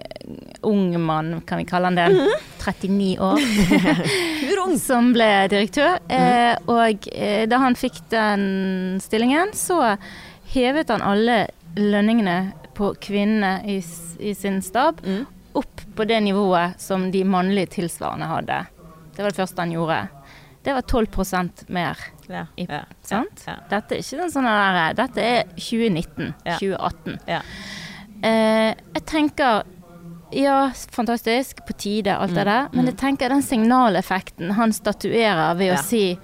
ung 0.64 0.94
mann, 1.02 1.42
kan 1.42 1.58
vi 1.58 1.66
kalle 1.66 1.86
han 1.90 1.96
det, 1.96 2.10
Mhm. 2.14 2.28
39 2.60 3.18
år, 3.20 4.78
som 4.88 5.14
ble 5.14 5.48
direktør. 5.50 6.00
Mm 6.10 6.18
-hmm. 6.20 6.52
uh, 6.52 6.70
og 6.70 7.50
da 7.50 7.58
han 7.58 7.76
fikk 7.76 8.10
den 8.10 9.00
stillingen, 9.02 9.54
så 9.54 9.98
hevet 10.54 10.90
han 10.90 11.02
alle 11.02 11.48
lønningene 11.76 12.52
på 12.74 12.94
kvinnene 13.02 13.62
i, 13.66 13.84
i 14.20 14.34
sin 14.34 14.62
stab 14.62 15.02
Mm. 15.06 15.26
opp 15.54 15.82
på 15.96 16.06
det 16.06 16.20
nivået 16.24 16.80
som 16.82 17.12
de 17.12 17.24
mannlige 17.24 17.66
tilsvarende 17.68 18.26
hadde. 18.26 18.66
Det 19.16 19.24
var 19.24 19.30
det 19.32 19.36
første 19.36 19.62
han 19.62 19.72
gjorde. 19.72 20.08
Det 20.68 20.74
var 20.76 20.84
12% 20.84 21.62
mer. 21.72 21.98
Ja, 22.28 22.42
I- 22.60 22.66
ja, 22.68 22.82
Sant? 23.08 23.44
Ja, 23.48 23.54
Dette 23.72 23.96
er 23.96 24.02
ikke 24.04 24.18
den 24.20 24.32
sånne 24.34 24.52
der, 24.52 24.98
dette 25.00 25.24
er 25.24 25.44
2019. 25.56 26.34
2018. 26.44 27.20
ja. 27.32 27.42
Eh, 28.28 28.74
jeg 28.98 29.04
tenker 29.08 29.64
ja, 30.36 30.58
fantastisk, 30.92 31.62
på 31.66 31.74
tide, 31.80 32.18
alt 32.18 32.34
det 32.36 32.44
der. 32.50 32.68
Men 32.74 32.90
jeg 32.92 32.98
tenker 33.00 33.30
den 33.32 33.42
signaleffekten 33.46 34.52
han 34.58 34.74
statuerer 34.76 35.56
ved 35.56 35.72
å 35.72 35.78
si 35.80 36.18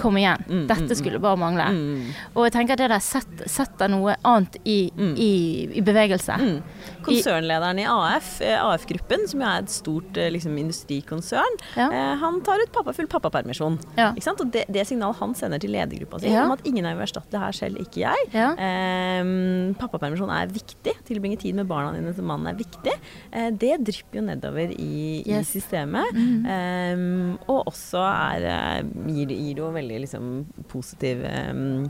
Kom 0.00 0.16
igjen, 0.16 0.42
Mm, 0.48 0.54
mm, 0.62 0.66
dette 0.68 0.96
skulle 0.96 1.18
bare 1.20 1.36
mangle. 1.36 1.64
Mm. 1.72 2.10
Og 2.36 2.44
jeg 2.46 2.52
tenker 2.52 2.72
at 2.72 2.78
det 2.78 2.88
der 2.90 3.00
set, 3.00 3.42
setter 3.46 3.88
noe 3.88 4.16
annet 4.24 4.56
i, 4.64 4.90
Mm. 4.96 5.14
i, 5.16 5.30
i 5.78 5.80
bevegelse. 5.80 6.34
Mm. 6.38 6.62
Konsernlederen 7.04 7.78
i 7.80 7.84
AF, 7.88 8.40
eh, 8.42 8.58
AF-gruppen, 8.58 9.26
som 9.28 9.40
jo 9.40 9.46
er 9.46 9.58
et 9.62 9.70
stort 9.72 10.16
eh, 10.16 10.30
liksom, 10.30 10.56
industrikonsern, 10.58 11.56
Ja. 11.76 11.88
eh, 11.90 12.16
han 12.16 12.40
tar 12.42 12.58
ut 12.62 12.72
pappa 12.72 12.92
full 12.92 13.06
pappapermisjon. 13.06 13.78
Ja. 13.96 14.12
Ikke 14.12 14.22
sant? 14.22 14.40
Og 14.40 14.50
det, 14.52 14.64
det 14.68 14.86
signalet 14.86 15.16
han 15.16 15.34
sender 15.34 15.58
til 15.60 15.70
ledergruppa 15.70 16.20
si 16.20 16.28
Ja. 16.32 16.44
om 16.44 16.52
at 16.52 16.60
ingen 16.66 16.84
er 16.84 16.96
uerstattelig, 16.96 17.30
det 17.30 17.40
her 17.40 17.52
selv, 17.52 17.76
ikke 17.78 18.00
jeg. 18.04 18.16
Ja. 18.34 18.52
Eh, 18.52 19.74
pappapermisjon 19.78 20.30
er 20.30 20.46
viktig. 20.52 20.94
Tilbringe 21.08 21.38
tid 21.38 21.54
med 21.54 21.66
barna 21.68 21.92
dine 21.96 22.14
som 22.14 22.26
mann 22.28 22.46
er 22.46 22.54
viktig. 22.58 22.92
Eh, 23.32 23.50
det 23.50 23.78
drypper 23.84 24.20
jo 24.20 24.22
nedover 24.26 24.72
i, 24.78 25.22
Yes. 25.26 25.54
i 25.54 25.60
systemet. 25.60 26.12
Mm. 26.14 26.46
Eh, 26.46 27.38
og 27.48 27.66
også 27.66 28.00
er, 28.02 28.82
gir, 29.06 29.28
gir 29.28 29.54
det 29.54 29.67
veldig 29.74 30.00
liksom, 30.04 30.32
positiv, 30.70 31.24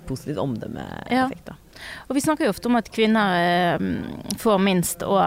positivt 0.09 0.41
omdømmeeffekt. 0.43 1.53
Ja. 1.53 1.57
Og 2.09 2.17
vi 2.17 2.25
snakker 2.25 2.49
jo 2.49 2.53
ofte 2.55 2.71
om 2.71 2.79
at 2.81 2.91
kvinner 2.91 3.79
får 4.43 4.63
minst 4.63 5.05
og 5.07 5.21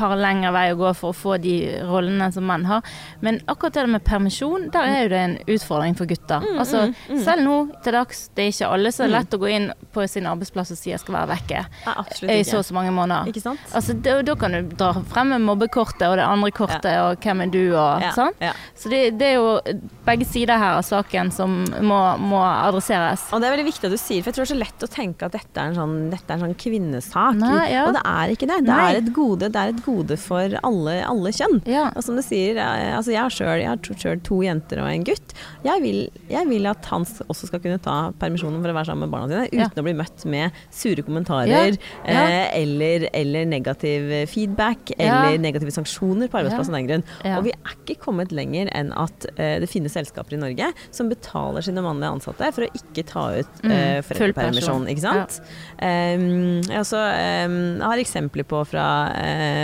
har 0.00 0.16
lengre 0.20 0.52
vei 0.54 0.66
å 0.72 0.78
gå 0.80 0.90
for 0.98 1.12
å 1.14 1.16
få 1.16 1.36
de 1.42 1.54
rollene 1.88 2.30
som 2.34 2.46
menn 2.46 2.64
har. 2.68 2.82
Men 3.24 3.40
akkurat 3.50 3.72
det 3.80 3.86
med 3.88 4.04
permisjon, 4.06 4.68
der 4.74 4.88
er 4.90 5.02
jo 5.04 5.08
det 5.12 5.20
en 5.24 5.36
utfordring 5.56 5.96
for 5.98 6.06
gutter. 6.10 6.40
Mm, 6.44 6.58
altså, 6.62 6.82
mm, 6.90 6.94
mm. 7.16 7.22
Selv 7.24 7.44
nå 7.46 7.56
til 7.84 7.96
dags, 7.98 8.22
det 8.36 8.44
er 8.46 8.52
ikke 8.54 8.70
alle 8.74 8.92
så 8.94 9.04
er 9.04 9.10
Mm. 9.10 9.14
lett 9.18 9.34
å 9.34 9.40
gå 9.42 9.48
inn 9.50 9.68
på 9.92 10.04
sin 10.08 10.26
arbeidsplass 10.30 10.70
og 10.74 10.78
si 10.78 10.90
jeg 10.90 11.00
skal 11.00 11.14
være 11.18 11.28
vekke 11.34 11.64
ja, 11.86 11.94
i 12.30 12.42
så 12.46 12.58
og 12.60 12.64
så 12.68 12.74
mange 12.76 12.92
måneder. 12.94 13.26
Ikke 13.32 13.42
sant? 13.42 13.60
Altså, 13.74 13.94
da, 14.02 14.20
da 14.22 14.34
kan 14.38 14.52
du 14.52 14.62
dra 14.76 14.92
frem 15.10 15.28
med 15.34 15.40
mobbekortet 15.48 16.06
og 16.08 16.16
det 16.20 16.26
andre 16.26 16.50
kortet 16.54 16.90
og 17.00 17.18
hvem 17.24 17.42
er 17.46 17.50
du 17.50 17.62
og 17.74 18.02
Ja, 18.04 18.12
sånn. 18.14 18.34
ja. 18.40 18.52
Så 18.76 18.88
det, 18.92 19.18
det 19.18 19.32
er 19.32 19.34
jo 19.40 19.58
begge 20.06 20.26
sider 20.28 20.58
her 20.58 20.78
av 20.78 20.84
saken 20.86 21.32
som 21.34 21.64
må, 21.82 21.98
må 22.18 22.40
adresseres. 22.44 23.26
Og 23.32 23.40
det 23.40 23.48
er 23.50 23.54
veldig 23.56 23.66
viktig 23.70 23.88
at 23.90 23.94
du 23.94 24.00
sier, 24.00 24.22
for 24.22 24.30
jeg 24.30 24.36
tror 24.38 24.44
det 24.46 24.50
er 24.50 24.54
så 24.54 24.60
lett 24.60 24.86
å 24.86 24.90
tenke 24.94 25.26
at 25.28 25.32
dette 25.36 25.60
er 25.60 25.70
en 25.72 25.78
sånn, 25.78 25.96
dette 26.12 26.30
er 26.30 26.38
en 26.38 26.44
sånn 26.46 26.56
kvinnesak. 26.60 27.38
Nei, 27.40 27.66
ja. 27.72 27.84
Og 27.88 27.94
det 27.96 28.02
er 28.06 28.34
ikke 28.34 28.48
det. 28.50 28.58
Det 28.66 28.70
Nei. 28.74 28.86
er, 28.94 29.00
et 29.02 29.10
gode, 29.16 29.50
det 29.52 29.60
er 29.60 29.69
et 29.70 29.80
gode 29.86 30.16
for 30.20 30.56
alle, 30.66 30.96
alle 31.06 31.32
kjønn. 31.34 31.60
Ja. 31.70 31.88
Og 31.96 32.02
som 32.06 32.16
du 32.18 32.22
sier, 32.22 32.58
eh, 32.60 32.92
altså 32.96 33.12
jeg 33.14 33.20
har 33.22 33.30
selv- 33.34 33.60
jeg 33.60 33.68
har 33.68 33.76
to- 33.82 34.16
to 34.26 34.40
jenter 34.44 34.80
og 34.82 34.88
en 34.90 35.04
gutt. 35.04 35.34
Jeg 35.64 35.82
vil, 35.82 36.00
jeg 36.30 36.48
vil 36.48 36.66
at 36.66 36.84
han 36.90 37.04
også 37.04 37.46
skal 37.50 37.60
kunne 37.60 37.80
ta 37.82 38.12
permisjonen 38.20 38.60
for 38.62 38.70
å 38.72 38.76
være 38.76 38.86
sammen 38.90 39.06
med 39.08 39.10
barna 39.14 39.28
sine, 39.28 39.46
uten 39.50 39.58
Ja. 39.60 39.82
å 39.82 39.86
bli 39.86 39.94
møtt 39.94 40.24
med 40.26 40.52
sure 40.70 41.02
kommentarer 41.02 41.48
Ja. 41.48 41.76
Ja. 42.06 42.26
Eh, 42.26 42.62
eller, 42.62 43.08
eller 43.14 43.44
negativ 43.46 44.28
feedback 44.28 44.92
Ja. 44.98 45.24
eller 45.28 45.38
negative 45.38 45.70
sanksjoner 45.70 46.28
på 46.28 46.38
arbeidsplassen 46.40 46.74
av 46.74 46.80
den 46.80 46.88
grunn. 46.88 47.04
Ja. 47.24 47.38
Og 47.38 47.44
vi 47.44 47.52
er 47.52 47.74
ikke 47.86 47.98
kommet 48.00 48.30
lenger 48.32 48.68
enn 48.74 48.92
at 48.96 49.26
eh, 49.36 49.58
det 49.60 49.68
finnes 49.68 49.92
selskaper 49.92 50.32
i 50.34 50.40
Norge 50.40 50.72
som 50.90 51.08
betaler 51.08 51.62
sine 51.62 51.82
mannlige 51.84 52.10
ansatte 52.20 52.52
for 52.54 52.62
å 52.66 52.70
ikke 52.74 53.04
ta 53.06 53.28
ut 53.38 53.46
Mm, 53.62 53.70
eh, 53.70 54.00
foreldrepermisjon. 54.02 54.86
Ikke 54.88 55.00
sant? 55.04 55.40
Um, 55.82 56.62
jeg, 56.62 56.78
også, 56.80 57.00
um, 57.44 57.80
har 57.84 57.98
eksempler 58.00 58.44
på 58.48 58.62
fra 58.66 58.86
eh, 59.14 59.59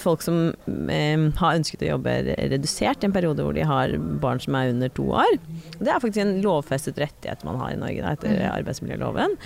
folk 0.00 0.22
som 0.24 0.38
em, 0.90 1.28
har 1.38 1.54
ønsket 1.58 1.84
å 1.86 1.90
jobbe 1.92 2.14
redusert 2.50 3.04
i 3.04 3.08
en 3.08 3.14
periode 3.14 3.44
hvor 3.46 3.54
de 3.56 3.62
har 3.68 3.92
barn 4.22 4.40
som 4.42 4.56
er 4.58 4.72
under 4.72 4.90
to 4.96 5.04
år. 5.14 5.36
Det 5.78 5.88
er 5.92 6.00
faktisk 6.02 6.22
en 6.24 6.40
lovfestet 6.44 6.98
rettighet 6.98 7.44
man 7.46 7.60
har 7.62 7.74
i 7.74 7.78
Norge 7.80 8.02
da, 8.02 8.14
etter 8.16 8.34
Mm. 8.38 8.50
arbeidsmiljøloven. 8.58 9.36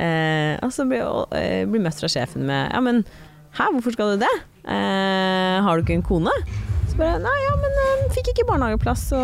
Eh, 0.00 0.54
og 0.64 0.72
så 0.72 0.86
blir 0.88 1.04
blir 1.70 1.84
møtt 1.84 2.00
fra 2.00 2.08
sjefen 2.08 2.46
med 2.48 2.72
Ja, 2.72 2.80
men 2.80 3.04
hæ, 3.58 3.68
hvorfor 3.74 3.92
skal 3.92 4.14
du 4.16 4.24
det? 4.24 4.34
Eh, 4.64 5.58
har 5.62 5.76
du 5.76 5.82
ikke 5.84 5.98
en 6.00 6.02
kone? 6.06 6.30
Så 6.92 6.98
bare 6.98 7.20
Nei, 7.24 7.32
ja, 7.40 7.52
men 7.56 7.76
um, 7.80 8.00
fikk 8.12 8.26
ikke 8.34 8.44
barnehageplass, 8.50 9.06
så 9.14 9.20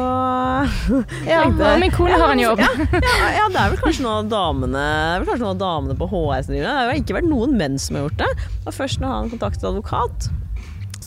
Ja, 1.29 1.43
min 1.77 1.93
kone 1.93 2.17
har 2.17 2.33
en 2.33 2.41
jobb. 2.41 2.63
Ja, 2.65 2.71
ja, 2.97 3.29
ja, 3.43 3.49
det 3.53 3.61
er 3.61 3.75
vel 3.75 3.83
kanskje 3.83 4.07
noen 4.07 4.23
av 4.23 4.31
damene 4.33 4.85
Det 4.89 5.11
er 5.13 5.21
vel 5.21 5.29
kanskje 5.29 5.45
noen 5.45 5.53
av 5.53 5.61
damene 5.61 5.97
på 6.01 6.09
HR 6.09 6.47
som 6.47 6.55
driver 6.55 6.65
det. 6.65 6.73
Det 6.73 6.89
har 6.89 7.01
ikke 7.03 7.19
vært 7.19 7.29
noen 7.29 7.57
menn 7.61 7.77
som 7.83 7.99
har 7.99 8.07
gjort 8.07 8.23
det. 8.23 8.31
Og 8.65 8.73
først 8.79 9.03
når 9.05 9.13
han 9.13 9.33
kontaktet 9.35 9.69
advokat, 9.69 10.31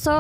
så 0.02 0.14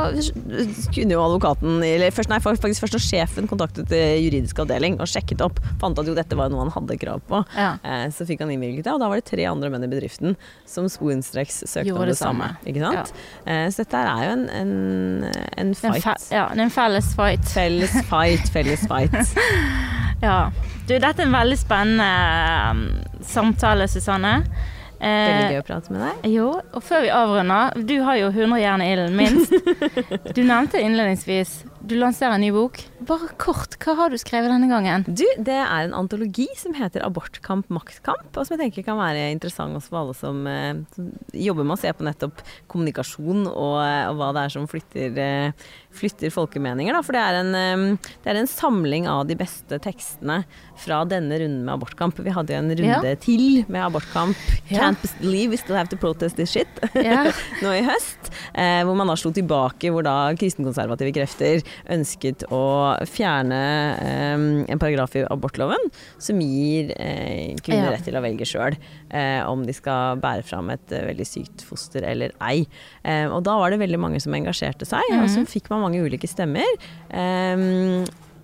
kunne 0.93 1.15
jo 1.15 1.21
advokaten 1.23 1.79
Eller 1.85 2.11
først, 2.13 2.29
nei, 2.29 2.37
faktisk 2.43 2.83
først 2.83 2.99
sjefen 3.01 3.47
kontaktet 3.49 3.89
eh, 3.97 4.19
juridisk 4.21 4.59
avdeling 4.61 4.99
og 5.01 5.09
sjekket 5.09 5.41
opp, 5.41 5.57
fant 5.81 5.97
at 5.97 6.05
jo 6.09 6.13
dette 6.17 6.37
var 6.37 6.51
noe 6.53 6.61
han 6.67 6.73
hadde 6.75 6.97
krav 7.01 7.23
på. 7.29 7.39
Ja. 7.57 7.71
Eh, 7.81 8.05
Så 8.13 8.27
fikk 8.29 8.43
han 8.45 8.51
innvilget 8.53 8.85
det, 8.85 8.93
og 8.93 9.01
da 9.01 9.09
var 9.09 9.17
det 9.21 9.25
tre 9.31 9.47
andre 9.49 9.71
menn 9.73 9.87
i 9.87 9.89
bedriften 9.91 10.35
som 10.69 10.85
sporenstreks 10.91 11.63
søkte 11.71 11.95
om 11.97 12.05
det 12.05 12.17
samme. 12.19 12.51
Ikke 12.69 12.83
sant? 12.85 13.13
Eh, 13.45 13.65
Så 13.73 13.81
dette 13.85 14.03
er 14.05 14.27
jo 14.27 14.35
en, 14.37 14.45
en, 14.61 14.75
en 15.31 15.71
en 15.71 15.73
fight. 15.79 16.03
fe- 16.05 16.35
ja, 16.37 16.45
en 16.53 16.69
felles 16.69 17.09
fight. 17.17 17.49
Felles 17.55 17.97
fight, 18.11 18.51
felles 18.53 18.85
fight. 18.91 19.17
Ja. 20.21 20.51
Du, 20.85 20.91
dette 20.99 21.23
er 21.23 21.25
en 21.25 21.33
veldig 21.33 21.55
spennende 21.57 22.05
um, 22.69 22.81
samtale, 23.25 23.87
Susanne. 23.89 24.35
Veldig 25.01 25.45
Eh, 25.47 25.51
gøy 25.55 25.59
å 25.61 25.65
prate 25.65 25.91
med 25.95 26.01
deg. 26.05 26.31
jo, 26.35 26.47
og 26.77 26.83
før 26.85 27.01
vi 27.01 27.09
avrunder, 27.09 27.73
du 27.89 27.95
har 28.05 28.15
jo 28.19 28.27
100 28.29 28.59
jern 28.61 28.81
i 28.85 28.91
ilden, 28.93 29.15
minst. 29.17 29.51
Du 30.37 30.43
nevnte 30.45 30.77
innledningsvis 30.81 31.63
du 31.81 31.95
lanserer 31.97 32.35
en 32.37 32.41
ny 32.45 32.51
bok. 32.53 32.77
Bare 33.01 33.31
kort, 33.41 33.79
hva 33.81 33.95
har 33.97 34.11
du 34.13 34.17
skrevet 34.21 34.51
denne 34.51 34.67
gangen? 34.69 35.01
Du, 35.07 35.23
det 35.41 35.55
er 35.57 35.87
en 35.87 35.95
antologi 35.97 36.45
som 36.59 36.75
heter 36.77 37.01
'Abortkamp 37.01 37.65
maktkamp', 37.73 38.29
og 38.37 38.45
som 38.45 38.53
jeg 38.53 38.61
tenker 38.67 38.85
kan 38.85 38.99
være 38.99 39.31
interessant 39.33 39.73
også 39.73 39.89
for 39.89 39.99
alle 40.01 40.13
som, 40.13 40.45
eh, 40.45 40.75
som 40.93 41.07
jobber 41.33 41.65
med 41.65 41.77
å 41.77 41.81
se 41.81 41.89
på 41.89 42.05
nettopp 42.05 42.43
kommunikasjon 42.69 43.47
og, 43.47 43.77
og 43.81 44.19
hva 44.19 44.29
det 44.37 44.43
er 44.43 44.53
som 44.53 44.67
flytter, 44.69 45.17
eh, 45.17 45.51
flytter 45.97 46.29
folkemeninger. 46.29 46.93
Da. 46.93 47.01
For 47.01 47.17
det 47.17 47.23
er, 47.23 47.39
en, 47.39 47.55
eh, 47.55 48.11
det 48.21 48.35
er, 48.35 48.39
en, 48.43 48.51
samling 48.51 49.07
av 49.09 49.25
de 49.25 49.35
beste 49.39 49.81
tekstene 49.81 50.43
fra 50.77 51.01
denne 51.03 51.41
runden 51.41 51.65
med 51.65 51.73
abortkamp. 51.73 52.21
Vi 52.21 52.29
hadde 52.29 52.53
jo 52.53 52.59
en 52.61 52.69
runde 52.69 53.09
ja. 53.09 53.15
til 53.15 53.65
med 53.67 53.81
abortkamp. 53.81 54.37
Ja. 54.69 54.77
'Can't 54.91 55.01
believe 55.19 55.49
we 55.49 55.57
still 55.57 55.75
have 55.75 55.89
to 55.89 55.97
protest 55.97 56.35
this 56.35 56.53
shit' 56.53 56.67
ja. 56.93 57.31
nå 57.63 57.73
i 57.73 57.81
høst. 57.81 58.29
Eh, 58.53 58.85
hvor 58.85 58.95
man 58.95 59.07
da 59.07 59.17
slo 59.17 59.33
tilbake, 59.33 59.89
hvor 59.89 60.05
da 60.05 60.33
kristenkonservative 60.37 61.13
krefter 61.17 61.65
ønsket 61.89 62.45
å 62.51 62.90
fjerne 63.09 63.59
eh, 64.01 64.45
en 64.71 64.81
paragraf 64.81 65.15
i 65.19 65.25
abortloven 65.27 65.89
som 66.21 66.41
gir 66.41 66.93
eh, 66.97 67.53
kvinner 67.63 67.89
ja. 67.89 67.93
rett 67.95 68.07
til 68.07 68.17
å 68.17 68.23
velge 68.23 68.47
sjøl 68.47 68.77
eh, 68.77 69.41
om 69.47 69.65
de 69.67 69.75
skal 69.75 70.21
bære 70.21 70.45
fram 70.47 70.71
et 70.73 70.95
eh, 70.95 71.07
veldig 71.11 71.27
sykt 71.27 71.65
foster 71.67 72.05
eller 72.07 72.35
ei. 72.43 72.65
Eh, 73.03 73.27
og 73.29 73.43
da 73.47 73.57
var 73.59 73.73
det 73.73 73.81
veldig 73.83 74.01
mange 74.01 74.21
som 74.23 74.35
engasjerte 74.37 74.87
seg, 74.87 75.03
mm 75.09 75.17
-hmm. 75.17 75.23
og 75.23 75.29
så 75.29 75.45
fikk 75.45 75.69
man 75.69 75.85
mange 75.87 76.01
ulike 76.01 76.27
stemmer. 76.27 76.67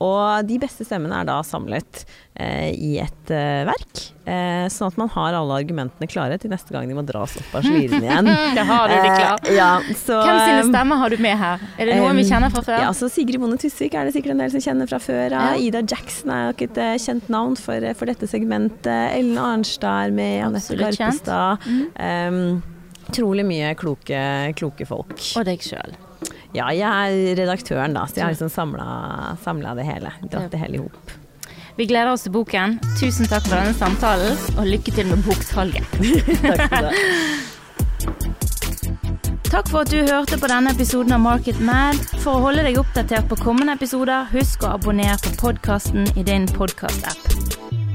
Og 0.03 0.45
de 0.47 0.57
beste 0.61 0.85
stemmene 0.85 1.21
er 1.21 1.27
da 1.27 1.37
samlet 1.45 2.03
eh, 2.37 2.69
i 2.73 2.97
et 3.01 3.31
eh, 3.33 3.63
verk, 3.67 4.03
eh, 4.29 4.67
sånn 4.71 4.91
at 4.91 4.99
man 4.99 5.09
har 5.15 5.37
alle 5.39 5.57
argumentene 5.63 6.09
klare 6.09 6.37
til 6.41 6.53
neste 6.53 6.73
gang 6.75 6.85
de 6.89 6.97
må 6.97 7.03
dras 7.07 7.33
opp 7.39 7.57
av 7.57 7.65
slirene 7.65 8.05
igjen. 8.07 8.29
det 8.57 8.65
har 8.69 8.91
du 8.91 8.95
de 8.95 9.09
klar. 9.09 9.41
Eh, 9.41 9.57
ja, 9.57 9.71
så, 9.97 10.21
Hvem 10.21 10.41
sine 10.43 10.61
eh, 10.61 10.69
stemmer 10.69 11.01
har 11.01 11.13
du 11.13 11.23
med 11.23 11.37
her? 11.41 11.67
Er 11.77 11.91
det 11.91 11.99
noen 12.01 12.21
vi 12.21 12.27
kjenner 12.29 12.53
fra 12.53 12.63
før? 12.69 12.85
Ja, 12.85 12.93
så 12.97 13.11
Sigrid 13.11 13.41
Bonde 13.41 13.59
Tusvik 13.61 13.97
er 13.97 14.07
det 14.07 14.15
sikkert 14.17 14.37
en 14.37 14.45
del 14.45 14.53
som 14.53 14.65
kjenner 14.69 14.89
fra 14.89 15.01
før. 15.01 15.33
Ja. 15.33 15.49
Ida 15.57 15.83
Jackson 15.83 16.33
er 16.33 16.49
nok 16.51 16.65
et 16.67 16.81
eh, 16.83 16.95
kjent 17.01 17.29
navn 17.33 17.57
for, 17.59 17.91
for, 17.97 18.13
dette 18.13 18.29
segmentet. 18.29 18.93
Ellen 19.17 19.37
Arnstad 19.41 20.07
er 20.07 20.17
med, 20.17 20.41
Anette 20.45 20.77
Karpestad. 20.77 21.65
Mm. 21.67 22.59
Utrolig 23.07 23.45
mye 23.47 23.71
kloke, 23.79 24.19
kloke 24.59 24.87
folk. 24.87 25.15
Og 25.39 25.47
deg 25.47 25.63
sjøl. 25.63 25.95
Ja, 26.55 26.69
jeg 26.71 26.87
er 26.87 27.35
redaktøren, 27.41 27.95
da, 27.97 28.05
så 28.07 28.21
jeg 28.21 28.27
har 28.27 28.35
liksom 28.35 28.51
samla 29.43 29.75
det 29.77 29.87
hele. 29.87 30.13
Dratt 30.31 30.51
det 30.53 30.61
hele 30.61 30.79
i 30.79 30.83
hop. 30.85 31.17
Vi 31.77 31.85
gleder 31.85 32.09
oss 32.09 32.23
til 32.25 32.33
boken. 32.33 32.79
Tusen 32.97 33.27
takk 33.29 33.45
for 33.45 33.57
denne 33.59 33.75
samtalen, 33.77 34.39
og 34.57 34.65
lykke 34.65 34.95
til 34.95 35.11
med 35.11 35.21
boksalget. 35.27 35.85
takk 36.47 36.65
for 36.71 36.89
det. 36.89 36.95
Takk 39.47 39.69
for 39.71 39.79
at 39.85 39.91
du 39.91 40.01
hørte 40.03 40.35
på 40.37 40.47
denne 40.51 40.73
episoden 40.75 41.15
av 41.15 41.21
Market 41.23 41.61
Mad. 41.63 41.95
For 42.19 42.35
å 42.35 42.41
holde 42.49 42.65
deg 42.67 42.81
oppdatert 42.81 43.29
på 43.31 43.37
kommende 43.39 43.77
episoder, 43.77 44.27
husk 44.33 44.67
å 44.67 44.73
abonnere 44.75 45.15
på 45.23 45.31
podkasten 45.39 46.03
i 46.19 46.25
din 46.27 46.49
podkast-app. 46.51 47.86